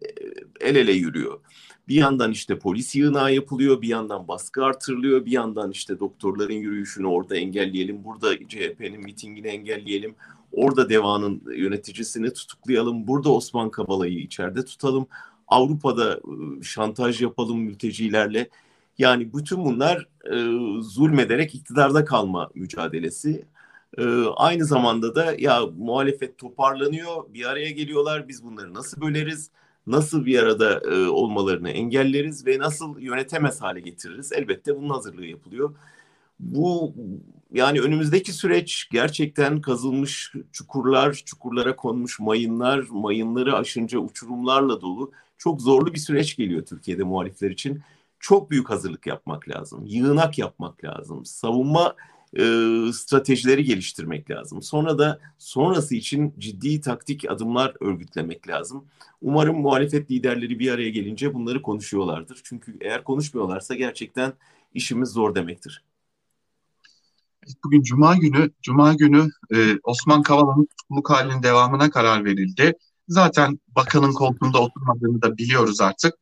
el 0.61 0.75
ele 0.75 0.93
yürüyor. 0.93 1.39
Bir 1.87 1.95
yandan 1.95 2.31
işte 2.31 2.59
polis 2.59 2.95
yığınağı 2.95 3.33
yapılıyor, 3.33 3.81
bir 3.81 3.87
yandan 3.87 4.27
baskı 4.27 4.63
artırılıyor, 4.65 5.25
bir 5.25 5.31
yandan 5.31 5.71
işte 5.71 5.99
doktorların 5.99 6.53
yürüyüşünü 6.53 7.07
orada 7.07 7.35
engelleyelim, 7.35 8.03
burada 8.03 8.37
CHP'nin 8.47 9.03
mitingini 9.03 9.47
engelleyelim, 9.47 10.15
orada 10.51 10.89
Deva'nın 10.89 11.41
yöneticisini 11.55 12.33
tutuklayalım, 12.33 13.07
burada 13.07 13.31
Osman 13.31 13.69
Kavala'yı 13.71 14.19
içeride 14.19 14.65
tutalım, 14.65 15.07
Avrupa'da 15.47 16.19
ıı, 16.27 16.63
şantaj 16.63 17.21
yapalım 17.21 17.59
mültecilerle. 17.59 18.49
Yani 18.97 19.33
bütün 19.33 19.65
bunlar 19.65 20.07
e, 20.25 20.35
zulmederek 20.81 21.55
iktidarda 21.55 22.05
kalma 22.05 22.49
mücadelesi. 22.55 23.45
E, 23.97 24.03
aynı 24.35 24.65
zamanda 24.65 25.15
da 25.15 25.35
ya 25.37 25.61
muhalefet 25.77 26.37
toparlanıyor, 26.37 27.33
bir 27.33 27.45
araya 27.45 27.69
geliyorlar, 27.71 28.27
biz 28.27 28.43
bunları 28.43 28.73
nasıl 28.73 29.01
böleriz? 29.01 29.51
nasıl 29.89 30.25
bir 30.25 30.39
arada 30.39 30.79
e, 30.79 31.07
olmalarını 31.07 31.69
engelleriz 31.69 32.45
ve 32.47 32.59
nasıl 32.59 32.99
yönetemez 32.99 33.61
hale 33.61 33.79
getiririz? 33.79 34.31
Elbette 34.31 34.75
bunun 34.75 34.89
hazırlığı 34.89 35.25
yapılıyor. 35.25 35.75
Bu 36.39 36.93
yani 37.51 37.81
önümüzdeki 37.81 38.33
süreç 38.33 38.89
gerçekten 38.91 39.61
kazılmış 39.61 40.33
çukurlar, 40.51 41.13
çukurlara 41.13 41.75
konmuş 41.75 42.19
mayınlar, 42.19 42.85
mayınları 42.89 43.55
aşınca 43.55 43.99
uçurumlarla 43.99 44.81
dolu 44.81 45.11
çok 45.37 45.61
zorlu 45.61 45.93
bir 45.93 45.99
süreç 45.99 46.35
geliyor 46.35 46.65
Türkiye'de 46.65 47.03
muhalifler 47.03 47.51
için. 47.51 47.81
Çok 48.19 48.51
büyük 48.51 48.69
hazırlık 48.69 49.07
yapmak 49.07 49.49
lazım, 49.49 49.85
yığınak 49.85 50.37
yapmak 50.37 50.83
lazım, 50.83 51.25
savunma 51.25 51.95
e, 52.33 52.43
stratejileri 52.93 53.63
geliştirmek 53.63 54.31
lazım. 54.31 54.61
Sonra 54.61 54.97
da 54.97 55.19
sonrası 55.37 55.95
için 55.95 56.33
ciddi 56.39 56.81
taktik 56.81 57.31
adımlar 57.31 57.73
örgütlemek 57.79 58.47
lazım. 58.47 58.85
Umarım 59.21 59.61
muhalefet 59.61 60.11
liderleri 60.11 60.59
bir 60.59 60.71
araya 60.71 60.89
gelince 60.89 61.33
bunları 61.33 61.61
konuşuyorlardır. 61.61 62.41
Çünkü 62.43 62.77
eğer 62.81 63.03
konuşmuyorlarsa 63.03 63.75
gerçekten 63.75 64.33
işimiz 64.73 65.09
zor 65.09 65.35
demektir. 65.35 65.83
Bugün 67.63 67.81
Cuma 67.81 68.15
günü, 68.15 68.51
Cuma 68.61 68.93
günü 68.93 69.29
e, 69.55 69.77
Osman 69.83 70.21
Kavala'nın 70.21 70.65
tutukluluk 70.65 71.09
halinin 71.09 71.43
devamına 71.43 71.89
karar 71.89 72.25
verildi. 72.25 72.73
Zaten 73.07 73.59
bakanın 73.67 74.13
koltuğunda 74.13 74.59
oturmadığını 74.59 75.21
da 75.21 75.37
biliyoruz 75.37 75.81
artık. 75.81 76.13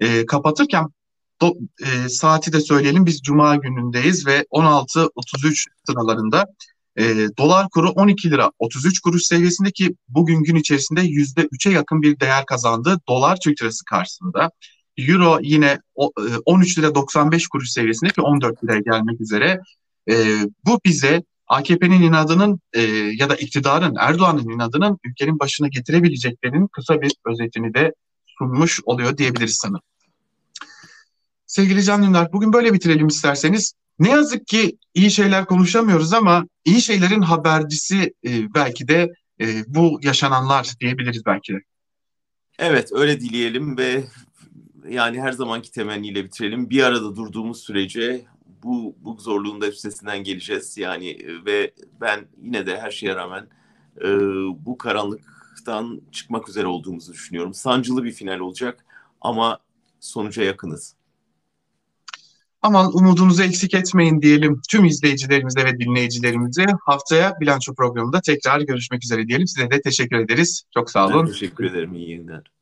E, 0.00 0.26
kapatırken 0.26 0.86
do, 1.40 1.54
e, 1.82 2.08
saati 2.08 2.52
de 2.52 2.60
söyleyelim 2.60 3.06
biz 3.06 3.20
Cuma 3.20 3.56
günündeyiz 3.56 4.26
ve 4.26 4.46
16.33 4.50 5.66
sıralarında 5.86 6.46
e, 6.96 7.04
dolar 7.38 7.68
kuru 7.68 7.90
12 7.90 8.30
lira 8.30 8.50
33 8.58 9.00
kuruş 9.00 9.22
seviyesindeki 9.22 9.96
bugün 10.08 10.42
gün 10.42 10.56
içerisinde 10.56 11.00
%3'e 11.00 11.72
yakın 11.72 12.02
bir 12.02 12.20
değer 12.20 12.46
kazandı 12.46 13.00
dolar 13.08 13.38
Türk 13.40 13.62
lirası 13.62 13.84
karşısında. 13.84 14.50
Euro 14.96 15.38
yine 15.42 15.78
13 15.94 16.78
e, 16.78 16.80
lira 16.80 16.94
95 16.94 17.48
kuruş 17.48 17.70
seviyesindeki 17.70 18.20
14 18.20 18.64
liraya 18.64 18.80
gelmek 18.80 19.20
üzere. 19.20 19.60
E, 20.10 20.14
bu 20.66 20.80
bize 20.84 21.22
AKP'nin 21.46 22.02
inadının 22.02 22.60
e, 22.72 22.82
ya 23.18 23.30
da 23.30 23.36
iktidarın 23.36 23.94
Erdoğan'ın 23.98 24.48
inadının 24.48 24.98
ülkenin 25.04 25.38
başına 25.38 25.68
getirebileceklerinin 25.68 26.66
kısa 26.66 27.00
bir 27.02 27.12
özetini 27.26 27.74
de 27.74 27.94
sunmuş 28.38 28.80
oluyor 28.84 29.16
diyebiliriz 29.16 29.56
sanırım. 29.56 29.82
Sevgili 31.46 31.84
Can 31.84 32.02
Dündar, 32.02 32.32
bugün 32.32 32.52
böyle 32.52 32.72
bitirelim 32.72 33.06
isterseniz. 33.06 33.72
Ne 33.98 34.10
yazık 34.10 34.46
ki 34.46 34.78
iyi 34.94 35.10
şeyler 35.10 35.44
konuşamıyoruz 35.46 36.12
ama 36.12 36.46
iyi 36.64 36.82
şeylerin 36.82 37.22
habercisi 37.22 38.14
e, 38.26 38.54
belki 38.54 38.88
de 38.88 39.08
e, 39.40 39.46
bu 39.66 40.00
yaşananlar 40.02 40.74
diyebiliriz 40.80 41.26
belki 41.26 41.52
de. 41.52 41.58
Evet 42.58 42.92
öyle 42.92 43.20
dileyelim 43.20 43.78
ve 43.78 44.04
yani 44.88 45.20
her 45.20 45.32
zamanki 45.32 45.70
temenniyle 45.70 46.24
bitirelim. 46.24 46.70
Bir 46.70 46.82
arada 46.82 47.16
durduğumuz 47.16 47.60
sürece 47.60 48.24
bu, 48.66 48.96
bu 49.00 49.20
zorluğun 49.20 49.60
da 49.60 49.68
üstesinden 49.68 50.24
geleceğiz. 50.24 50.78
Yani 50.78 51.10
e, 51.10 51.44
ve 51.44 51.72
ben 52.00 52.28
yine 52.42 52.66
de 52.66 52.80
her 52.80 52.90
şeye 52.90 53.16
rağmen 53.16 53.48
e, 54.00 54.08
bu 54.66 54.78
karanlıktan 54.78 56.00
çıkmak 56.12 56.48
üzere 56.48 56.66
olduğumuzu 56.66 57.12
düşünüyorum. 57.12 57.54
Sancılı 57.54 58.04
bir 58.04 58.12
final 58.12 58.38
olacak 58.38 58.84
ama 59.20 59.58
sonuca 60.00 60.42
yakınız. 60.42 60.94
Aman 62.62 62.96
umudunuzu 62.96 63.42
eksik 63.42 63.74
etmeyin 63.74 64.22
diyelim 64.22 64.60
tüm 64.70 64.84
izleyicilerimize 64.84 65.64
ve 65.64 65.78
dinleyicilerimize. 65.78 66.66
Haftaya 66.84 67.40
bilanço 67.40 67.74
programında 67.74 68.20
tekrar 68.20 68.60
görüşmek 68.60 69.04
üzere 69.04 69.28
diyelim. 69.28 69.46
Size 69.46 69.70
de 69.70 69.80
teşekkür 69.80 70.16
ederiz. 70.16 70.64
Çok 70.74 70.90
sağ 70.90 71.06
olun. 71.06 71.26
Ben 71.26 71.32
teşekkür 71.32 71.64
ederim. 71.64 71.94
İyi 71.94 72.10
yayınlar. 72.10 72.55